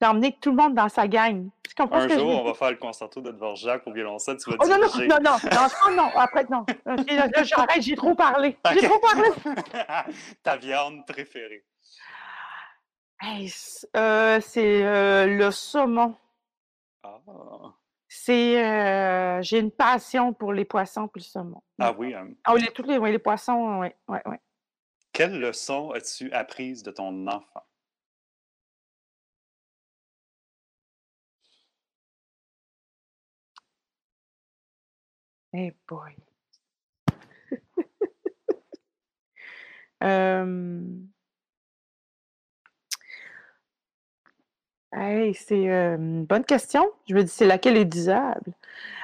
[0.00, 1.48] d'emmener tout le monde dans sa gang.
[1.68, 4.36] Tu comprends Un jour, on va faire le concerto de Dvorak au violoncelle.
[4.36, 6.64] Tu vas Oh non, non, non, non, non, non, après, non.
[6.86, 8.56] Là, j'arrête, j'ai trop parlé.
[8.72, 9.28] J'ai trop parlé.
[10.42, 11.64] Ta viande préférée.
[13.96, 16.14] Euh, c'est euh, le saumon.
[17.10, 17.74] Ah,
[18.08, 21.62] C'est, euh, j'ai une passion pour les poissons puis le saumon.
[21.78, 22.14] ah oui.
[22.14, 22.28] hein.
[22.44, 24.36] Ah, oui, les, tous les, ouais, les poissons, oui, oui, oui.
[25.12, 27.64] Quelle leçon as-tu apprise de ton enfant?
[35.52, 36.14] Hey boy.
[40.00, 40.86] Euh,
[44.92, 46.90] Hey, c'est euh, une bonne question.
[47.08, 48.54] Je me dis, c'est laquelle est disable?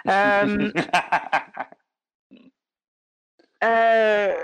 [0.08, 0.72] Euh,
[3.64, 4.34] euh,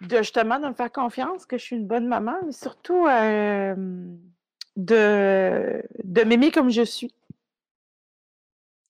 [0.00, 3.06] de justement de me faire confiance que je suis une bonne maman, mais surtout
[4.76, 7.12] de, de m'aimer comme je suis.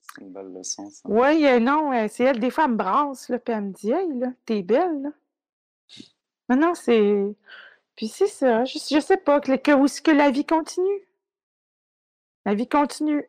[0.00, 1.08] C'est une belle leçon, ça.
[1.08, 4.18] Oui, non, c'est elle, des fois, elle me brasse, là, puis elle me dit, hey,
[4.18, 5.10] là, t'es belle, là.
[6.56, 7.34] Non, c'est.
[8.00, 11.06] Puis c'est ça, je, je sais pas, que, que, où est-ce que la vie continue?
[12.46, 13.28] La vie continue.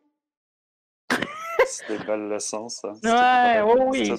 [1.66, 2.92] C'est des belles leçons, ça.
[3.04, 4.10] Ouais, oh oui,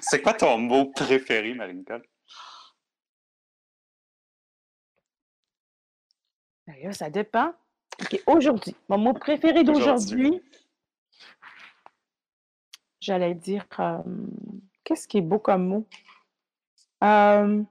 [0.00, 2.06] C'est quoi ton mot préféré, Marie-Nicole?
[6.68, 7.52] Ben là, ça dépend.
[8.26, 10.40] Aujourd'hui, mon mot préféré d'aujourd'hui,
[13.00, 13.98] j'allais dire, euh,
[14.84, 15.88] qu'est-ce qui est beau comme mot?
[17.02, 17.62] Euh,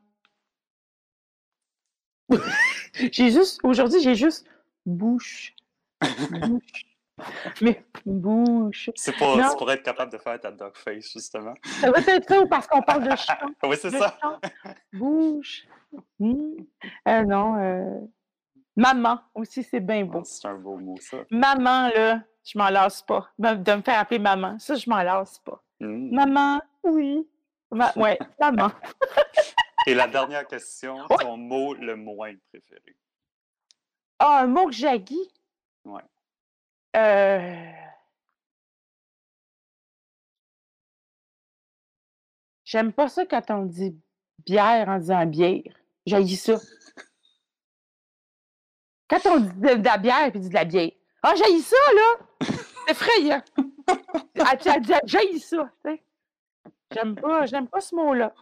[3.12, 4.46] j'ai juste, aujourd'hui, j'ai juste
[4.86, 5.54] bouche.
[6.32, 6.86] Bouche.
[7.62, 8.90] Mais bouche.
[8.96, 11.54] C'est pour, pour être capable de faire ta dog face, justement.
[11.64, 13.34] Ça va être ça ou parce qu'on parle de chant.
[13.64, 14.18] Oui, c'est ça.
[14.22, 14.40] chant.
[14.94, 15.68] Bouche.
[16.20, 16.54] Hmm.
[17.08, 17.58] Euh, non.
[17.58, 18.00] euh,
[18.76, 20.20] Maman aussi, c'est bien beau.
[20.20, 21.18] Ah, C'est un beau mot, ça.
[21.30, 23.30] Maman, là, je m'en lasse pas.
[23.38, 24.58] De me faire appeler maman.
[24.60, 25.62] Ça, je m'en lasse pas.
[25.80, 26.16] Mm.
[26.16, 27.28] Maman, oui.
[27.72, 28.18] Ma- ouais.
[29.88, 31.18] Et la dernière question, Ouais.
[31.22, 32.96] ton mot le moins préféré?
[34.20, 35.32] Ah, un mot que j'haïs?
[35.86, 36.02] Ouais.
[36.96, 37.72] Euh...
[42.64, 44.00] J'aime pas ça quand on dit
[44.46, 45.64] bière en disant bière.
[46.06, 46.56] J'haïs ça.
[49.10, 50.92] Quand on dit de, de la bière puis dit de la bière.
[51.24, 52.18] Ah, j'haïs ça, là!
[52.88, 53.42] C'est effrayant.
[54.40, 56.04] Ah, tu as dit, j'haïs ça, tu sais.
[56.92, 58.34] J'aime pas, j'aime pas ce mot-là.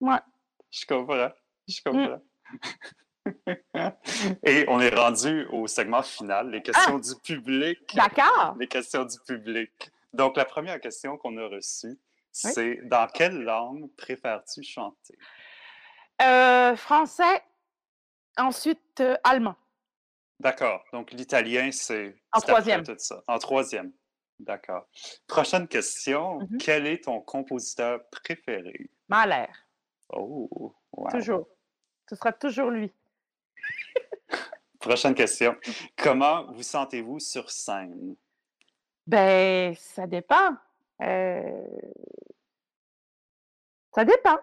[0.00, 0.18] Ouais.
[0.70, 1.30] Je comprends.
[1.68, 1.92] Je Mm.
[1.92, 2.22] comprends.
[4.44, 7.94] Et on est rendu au segment final, les questions du public.
[7.94, 8.54] D'accord.
[8.58, 9.90] Les questions du public.
[10.12, 11.98] Donc, la première question qu'on a reçue,
[12.30, 15.18] c'est dans quelle langue préfères-tu chanter?
[16.22, 17.42] Euh, français,
[18.38, 19.56] ensuite euh, allemand.
[20.38, 20.84] D'accord.
[20.92, 22.16] Donc, l'italien, c'est.
[22.32, 22.84] En troisième.
[22.84, 23.22] Tout ça.
[23.26, 23.92] En troisième.
[24.38, 24.86] D'accord.
[25.26, 26.40] Prochaine question.
[26.40, 26.58] Mhm.
[26.58, 28.90] Quel est ton compositeur préféré?
[29.08, 29.46] Mahler,
[30.10, 31.08] Oh, wow.
[31.10, 31.48] toujours.
[32.08, 32.92] Ce sera toujours lui.
[34.80, 35.56] Prochaine question.
[35.96, 38.16] Comment vous sentez-vous sur scène?
[39.06, 40.56] Ben, ça dépend.
[41.02, 41.64] Euh,
[43.94, 44.38] Ça dépend.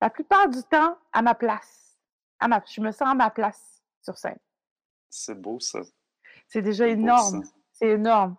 [0.00, 1.98] La plupart du temps, à ma place.
[2.38, 4.38] à ma, je me sens à ma place sur scène.
[5.08, 5.80] C'est beau, ça.
[6.48, 7.44] C'est déjà énorme.
[7.72, 8.36] C'est énorme.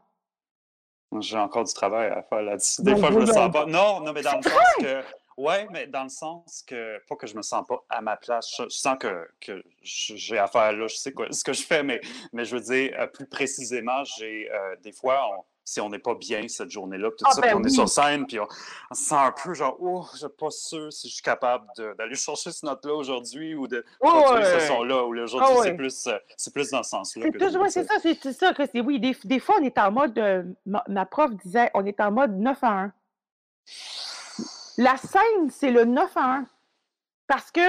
[1.20, 2.82] J'ai encore du travail à faire là-dessus.
[2.84, 3.66] Des fois, je me sens pas.
[3.66, 5.02] Non, non, mais dans le sens que.
[5.38, 7.00] Ouais, mais dans le sens que.
[7.08, 8.50] Pas que je me sens pas à ma place.
[8.58, 10.88] Je, je sens que, que j'ai affaire là.
[10.88, 12.00] Je sais quoi, ce que je fais, mais,
[12.34, 14.50] mais je veux dire, euh, plus précisément, j'ai.
[14.52, 17.42] euh, des fois, on- si on n'est pas bien cette journée-là, puis tout Ah, ça,
[17.42, 18.48] ben puis on est sur scène, puis on,
[18.90, 21.66] on se sent un peu genre, oh, je suis pas sûr si je suis capable
[21.98, 25.04] d'aller chercher ce note-là aujourd'hui ou de Oh, produire ce son-là.
[25.06, 25.78] Ou aujourd'hui, Ah, c'est ouais.
[25.78, 27.26] plus, euh, c'est plus dans ce sens-là.
[27.70, 28.82] C'est ça, c'est ça que c'est.
[28.82, 30.18] Oui, des, des fois, on est en mode.
[30.18, 32.94] euh, ma, ma prof disait, on est en mode 9 à 1.
[34.78, 36.46] La scène, c'est le 9 à 1.
[37.28, 37.62] Parce que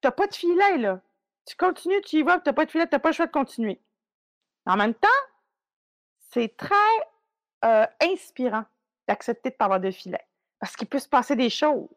[0.00, 1.00] t'as pas de filet, là.
[1.46, 3.32] Tu continues, tu y vas, puis t'as pas de filet, t'as pas le choix de
[3.32, 3.80] continuer.
[4.66, 5.08] En même temps,
[6.32, 6.74] c'est très
[7.64, 8.64] euh, inspirant
[9.08, 10.24] d'accepter de pas avoir de filet.
[10.58, 11.88] Parce qu'il peut se passer des choses.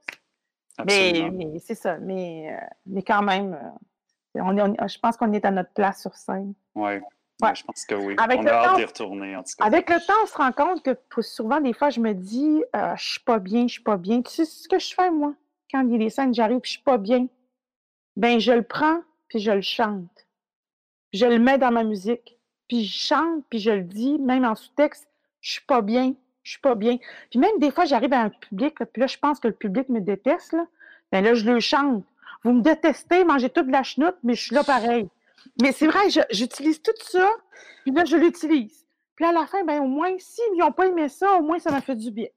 [0.86, 1.32] Mais, Absolument.
[1.53, 1.97] mais c'est ça.
[1.97, 6.01] Mais, euh, mais quand même, euh, on on je pense qu'on est à notre place
[6.01, 6.53] sur scène.
[6.76, 7.01] Ouais.
[7.41, 7.55] Ouais.
[7.55, 8.16] Je pense que oui.
[8.18, 9.66] Avec on le a hâte temps- d'y retourner, en tout cas.
[9.66, 12.95] Avec le temps, on se rend compte que souvent, des fois, je me dis, euh,
[12.95, 14.22] je suis pas bien, je suis pas bien.
[14.22, 15.34] Tu sais ce que je fais, moi?
[15.72, 17.28] Quand il y a des scènes, j'arrive, je suis pas bien.
[18.16, 20.28] Ben, je le prends, puis je le chante.
[21.11, 22.38] Je le mets dans ma musique.
[22.68, 25.07] Puis je chante, puis je le dis, même en sous-texte,
[25.44, 26.98] je suis pas bien, je suis pas bien.
[27.30, 29.54] Puis même des fois, j'arrive à un public, là, puis là, je pense que le
[29.54, 30.66] public me déteste, là.
[31.12, 32.04] Ben là, je le chante.
[32.44, 35.08] Vous me détestez, mangez toute la chenoute, mais je suis là pareil.
[35.62, 36.00] Mais c'est vrai,
[36.32, 37.30] j'utilise tout ça,
[37.84, 38.88] puis là, je l'utilise.
[39.16, 41.72] Puis à la fin, ben au moins, s'ils n'ont pas aimé ça, au moins, ça
[41.72, 42.28] m'a fait du bien.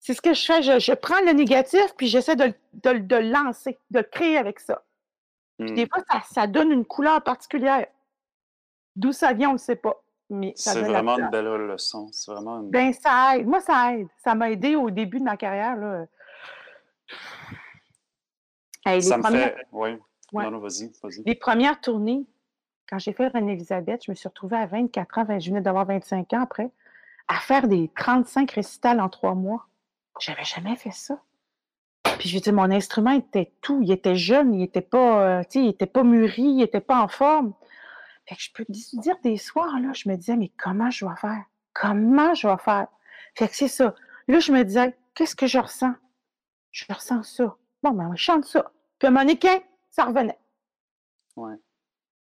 [0.00, 0.62] C'est ce que je fais.
[0.62, 2.54] Je, je prends le négatif, puis j'essaie de, le-
[2.92, 4.82] de de le lancer, de le créer avec ça.
[5.58, 5.74] Puis Hmm.
[5.74, 7.86] des fois, ça, ça donne une couleur particulière.
[8.96, 10.02] D'où ça vient, on ne le sait pas.
[10.28, 12.08] Mais ça C'est vraiment une belle leçon.
[12.12, 12.70] C'est vraiment une...
[12.70, 13.46] Ben, ça aide.
[13.46, 14.08] Moi, ça aide.
[14.24, 15.76] Ça m'a aidé au début de ma carrière.
[15.76, 16.06] Là.
[18.84, 19.66] Hey, Ça me premières, fait...
[19.72, 19.90] Oui.
[20.32, 20.44] Ouais.
[20.44, 21.22] Non, non, vas-y, vas-y.
[21.24, 22.26] les premières tournées,
[22.88, 26.32] quand j'ai fait Reine-Élisabeth, je me suis retrouvée à 24 ans, je venais d'avoir 25
[26.32, 26.70] ans après,
[27.28, 29.66] à faire des 35 récitals en trois mois.
[30.20, 31.20] J'avais jamais fait ça.
[32.18, 33.80] Puis je dire, mon instrument était tout.
[33.82, 37.08] Il était jeune, il était pas, euh, il était pas mûri, il était pas en
[37.08, 37.52] forme.
[38.28, 41.16] Fait que je peux dire des soirs, là, je me disais, mais comment je vais
[41.20, 41.44] faire?
[41.72, 42.88] Comment je vais faire?
[43.34, 43.94] Fait que c'est ça.
[44.28, 45.94] Là, je me disais, qu'est-ce que je ressens?
[46.72, 47.56] Je ressens ça.
[47.82, 48.72] Bon, ben, on chante ça.
[48.98, 49.26] Puis à un
[49.90, 50.38] ça revenait.
[51.36, 51.52] Oui,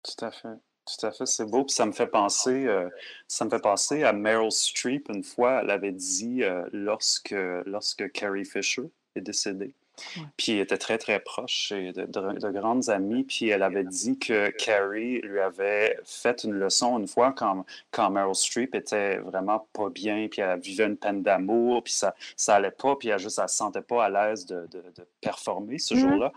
[0.04, 0.58] tout à fait.
[0.86, 1.64] Tout à fait, c'est beau.
[1.64, 2.89] Puis ça me fait penser, euh,
[3.28, 5.10] ça me fait penser à Meryl Streep.
[5.10, 7.36] Une fois, elle avait dit euh, lorsque,
[7.66, 9.74] lorsque Carrie Fisher est décédée,
[10.18, 10.24] Ouais.
[10.38, 13.84] puis elle était très, très proche et de, de- de grandes amies, puis elle avait
[13.84, 19.18] dit que Carrie lui avait fait une leçon une fois quand, quand Meryl Streep était
[19.20, 23.10] vraiment pas bien, puis elle vivait une peine d'amour, puis ça, ça allait pas, puis
[23.10, 24.84] elle juste, elle se sentait pas à l'aise de, de-
[25.22, 26.00] performer ce Mhm.
[26.02, 26.32] jour-là.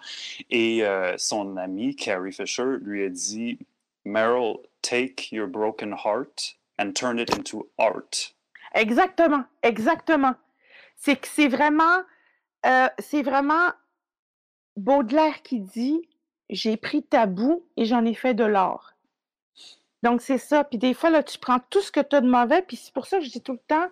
[0.51, 3.59] Et euh, son ami, Carrie Fisher, lui a dit
[4.05, 8.33] Meryl, take your broken heart and turn it into art.
[8.75, 10.35] Exactement, exactement.
[10.97, 12.03] C'est que c'est vraiment,
[12.99, 13.71] c'est vraiment
[14.77, 16.01] Baudelaire qui dit
[16.51, 18.95] J'ai pris ta boue et j'en ai fait de l'or.
[20.03, 20.63] Donc, c'est ça.
[20.65, 22.63] Puis des fois, tu prends tout ce que tu as de mauvais.
[22.63, 23.89] Puis c'est pour ça que je dis tout le temps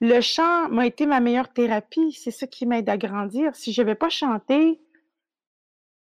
[0.00, 2.12] le chant m'a été ma meilleure thérapie.
[2.12, 3.54] C'est ça qui m'aide à grandir.
[3.54, 4.80] Si je n'avais pas chanté,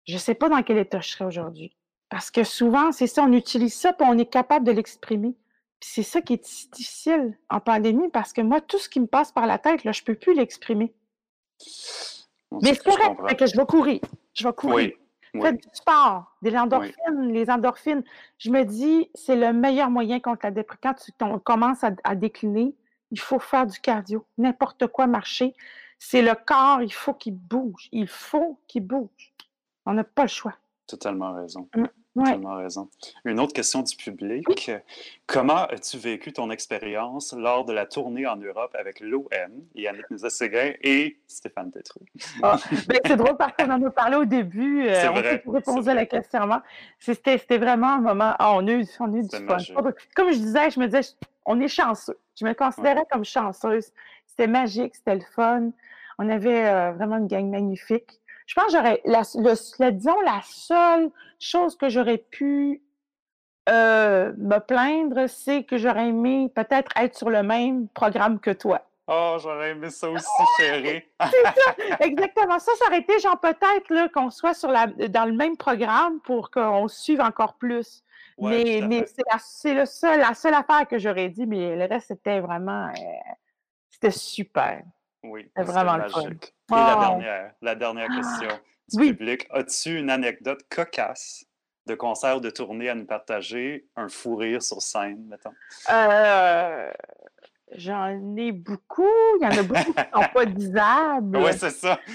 [0.06, 1.76] je ne sais pas dans quel état je serais aujourd'hui.
[2.10, 5.36] Parce que souvent, c'est ça, on utilise ça puis on est capable de l'exprimer.
[5.80, 9.08] Puis c'est ça qui est difficile en pandémie parce que moi, tout ce qui me
[9.08, 10.94] passe par la tête, je ne peux plus l'exprimer.
[12.52, 14.00] On Mais c'est correct, fait que je vais courir.
[14.34, 14.76] Je vais courir.
[14.76, 14.94] Oui,
[15.34, 18.04] oui, Faites du sport, des endorphines, les endorphines.
[18.38, 20.80] Je me dis, c'est le meilleur moyen contre la dépression.
[20.82, 22.76] Quand tu ton- commences à, à décliner,
[23.12, 24.26] il faut faire du cardio.
[24.38, 25.54] N'importe quoi, marcher.
[26.00, 27.90] C'est le corps, il faut qu'il bouge.
[27.92, 29.34] Il faut qu'il bouge.
[29.86, 30.54] On n'a pas le choix.
[30.88, 31.68] totalement raison.
[32.16, 32.40] Ouais.
[32.46, 32.90] Raison.
[33.26, 34.72] Une autre question du public.
[35.28, 39.28] Comment as-tu vécu ton expérience lors de la tournée en Europe avec l'OM,
[39.76, 42.06] Yannick Nézet-Séguin et Stéphane Tétrault?
[42.42, 42.58] Ben,
[43.06, 44.88] c'est drôle parce qu'on en a parlé au début.
[44.88, 46.50] euh, on s'est répondu à la question.
[47.00, 48.34] C'était vraiment un moment.
[48.40, 49.58] ah, on, a eu, on a eu du fun.
[50.16, 52.18] Comme je disais, je me disais, on est chanceux.
[52.40, 53.92] Je me considérais comme chanceuse.
[54.26, 55.72] C'était magique, c'était le fun.
[56.18, 58.22] On avait euh, vraiment une gang magnifique.
[58.46, 62.82] Je pense que j'aurais, la, le- la- disons, la seule chose que j'aurais pu
[63.70, 68.82] euh, me plaindre, c'est que j'aurais aimé peut-être être sur le même programme que toi.
[69.08, 71.04] Oh, j'aurais aimé ça aussi, chérie.
[72.00, 72.60] Exactement.
[72.60, 76.20] Ça, ça aurait été genre peut-être là, qu'on soit sur la, dans le même programme
[76.22, 78.04] pour qu'on suive encore plus.
[78.38, 78.50] Ouais,
[78.82, 81.86] mais mais c'est la, c'est le seul, la seule affaire que j'aurais dit, mais le
[81.86, 82.88] reste, c'était vraiment.
[82.90, 83.34] euh,
[83.90, 84.82] c'était super.
[85.24, 86.22] Oui, C'est c'était vraiment le fun.
[86.72, 88.50] Et la dernière, la dernière question.
[88.90, 89.48] du public.
[89.52, 91.46] As-tu une anecdote cocasse
[91.86, 95.54] de concert de tournée à nous partager, un fou rire sur scène, mettons?
[95.92, 96.92] Euh,
[97.74, 99.04] J'en ai beaucoup.
[99.40, 101.38] Il y en a beaucoup qui ne sont pas disables.
[101.44, 102.00] Oui, c'est ça.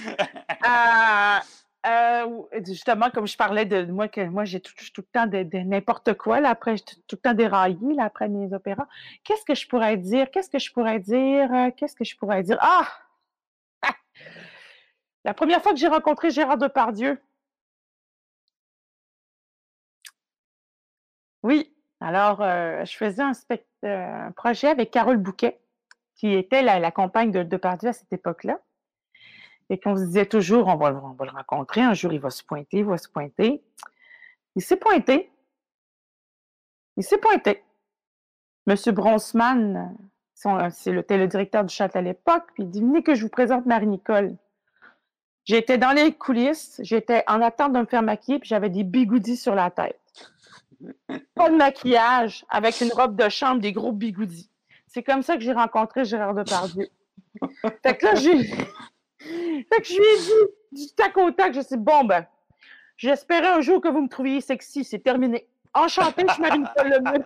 [0.63, 1.39] Euh,
[1.87, 5.57] euh, justement, comme je parlais de moi, que moi, j'ai tout, tout, le temps de,
[5.63, 8.85] n'importe quoi, là, après, tout, tout, le temps déraillé, là, après mes opéras.
[9.23, 10.29] Qu'est-ce que je pourrais dire?
[10.29, 11.49] Qu'est-ce que je pourrais dire?
[11.75, 12.59] Qu'est-ce que je pourrais dire?
[12.61, 12.87] Ah!
[15.23, 17.21] La première fois que j'ai rencontré Gérard Depardieu.
[21.43, 23.31] Oui, alors, euh, je faisais un,
[23.85, 25.59] euh, un, projet avec Carole Bouquet,
[26.15, 28.59] qui était la, la compagne de Depardieu à cette époque-là.
[29.69, 30.97] Et qu'on se disait toujours, on va, le
[31.29, 33.63] rencontrer, un jour il va se pointer, il va se pointer.
[34.55, 35.31] Il s'est pointé.
[36.97, 37.63] Il s'est pointé.
[38.67, 39.95] Monsieur Bronzman,
[40.71, 43.65] c'était le directeur du château à l'époque, puis il dit Venez que je vous présente
[43.65, 44.35] Marie-Nicole.
[45.45, 49.37] J'étais dans les coulisses, j'étais en attente de me faire maquiller, puis j'avais des bigoudis
[49.37, 49.99] sur la tête.
[51.35, 54.49] Pas de maquillage, avec une robe de chambre, des gros bigoudis.
[54.87, 56.89] C'est comme ça que j'ai rencontré Gérard Depardieu.
[57.83, 58.43] fait que là, j'ai.
[58.43, 60.17] Fait que je lui ai
[60.71, 62.25] dit du tac au tac, je sais, bon ben,
[62.97, 65.47] j'espérais un jour que vous me trouviez sexy, c'est terminé.
[65.73, 67.23] Enchanté, je suis Marie-Nicole Lemieux.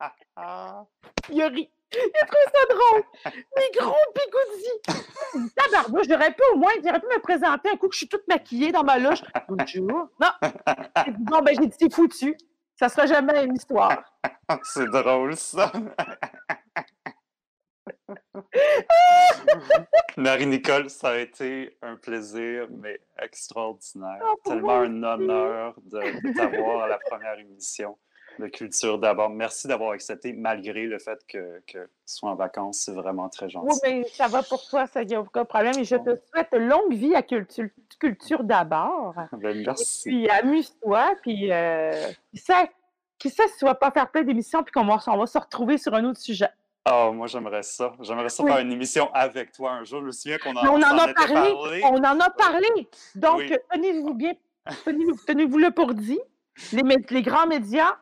[1.30, 1.70] Il a ri.
[1.96, 3.02] Il a trouvé ça drôle.
[3.56, 4.78] Mes gros bigoudis.
[5.56, 8.26] Tabarnouche, j'aurais pu au moins, j'aurais pu me présenter un coup que je suis toute
[8.28, 9.22] maquillée dans ma loge.
[9.48, 10.08] Bonjour.
[10.20, 10.30] Non.
[11.18, 12.36] Bon, ben, j'ai dit, c'est foutu.
[12.76, 14.02] Ça sera jamais une histoire.
[14.64, 15.70] c'est drôle, ça.
[20.16, 24.22] Marie-Nicole, ça a été un plaisir, mais extraordinaire.
[24.24, 27.98] Oh, Tellement un honneur de, t'avoir à la première émission
[28.38, 29.30] de Culture d'abord.
[29.30, 32.80] Merci d'avoir accepté, malgré le fait que, que tu sois en vacances.
[32.80, 33.78] C'est vraiment très gentil.
[33.84, 35.78] Oui, mais ça va pour toi, ça n'y a aucun problème.
[35.78, 37.68] Et je te souhaite longue vie à Culture,
[37.98, 39.14] culture d'abord.
[39.32, 40.08] Ben, merci.
[40.08, 42.70] Et puis amuse-toi, puis euh, qui sait,
[43.18, 45.26] qui sait si tu ne vas pas faire plein d'émissions, puis qu'on va, on va
[45.26, 46.50] se retrouver sur un autre sujet.
[46.90, 47.94] Oh, moi, j'aimerais ça.
[48.00, 50.00] J'aimerais ça faire une émission avec toi un jour.
[50.00, 52.68] Je me souviens qu'on en, on en, a parlé, On en a parlé.
[53.14, 54.32] Donc, tenez-vous bien,
[54.84, 56.20] tenez-vous le pour dit.
[56.72, 57.96] Les, les grands médias,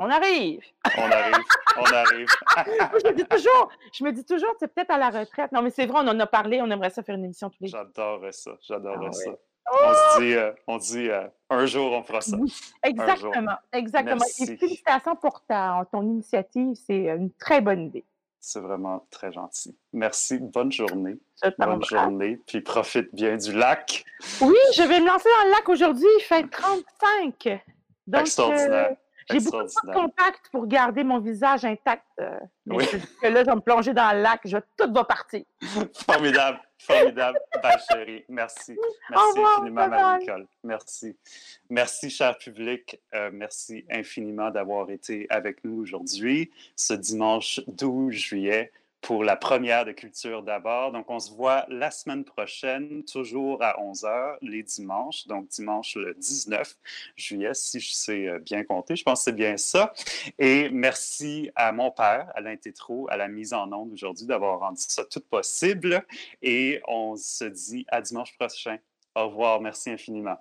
[0.00, 0.62] on arrive.
[0.96, 1.44] On arrive.
[1.76, 2.28] On arrive.
[2.56, 5.52] je me dis toujours, je me dis toujours, c'est peut-être à la retraite.
[5.52, 6.62] Non, mais c'est vrai, on en a parlé.
[6.62, 7.80] On aimerait ça faire une émission tous les jours.
[7.80, 8.52] J'adorerais ça.
[8.66, 9.30] J'adorerais ah ça.
[9.72, 12.36] On se dit, euh, on dit euh, un jour, on fera ça.
[12.82, 14.24] exactement, exactement.
[14.40, 16.74] Et félicitations pour ta, ton initiative.
[16.74, 18.06] C'est une très bonne idée.
[18.40, 19.76] C'est vraiment très gentil.
[19.92, 20.38] Merci.
[20.38, 21.18] Bonne journée.
[21.58, 22.40] Bonne journée.
[22.46, 24.02] Puis profite bien du lac.
[24.40, 26.08] Oui, je vais me lancer dans le lac aujourd'hui.
[26.18, 27.60] Il fait 35.
[28.06, 28.96] Donc, Extraordinaire.
[29.30, 32.04] J'ai beaucoup de contact pour garder mon visage intact.
[32.20, 32.86] Euh, oui.
[33.22, 35.42] que là, je vais me plonger dans le lac, je tout va partir.
[36.06, 38.24] Formidable, formidable, belle chérie.
[38.28, 38.76] Merci.
[39.10, 40.46] Merci infiniment, Marie-Nicole.
[40.64, 41.16] Merci.
[41.68, 43.00] Merci, cher public.
[43.14, 49.84] Euh, merci infiniment d'avoir été avec nous aujourd'hui, ce dimanche 12 juillet pour la première
[49.84, 50.92] de Culture d'abord.
[50.92, 55.26] Donc, on se voit la semaine prochaine, toujours à 11h, les dimanches.
[55.26, 56.76] Donc, dimanche le 19
[57.16, 58.96] juillet, si je sais euh, bien compter.
[58.96, 59.92] Je pense que c'est bien ça.
[60.38, 64.82] Et merci à mon père, Alain Tétrault, à la mise en onde aujourd'hui, d'avoir rendu
[64.86, 66.04] ça tout possible.
[66.42, 68.78] Et on se dit à dimanche prochain.
[69.14, 69.60] Au revoir.
[69.60, 70.38] Merci infiniment.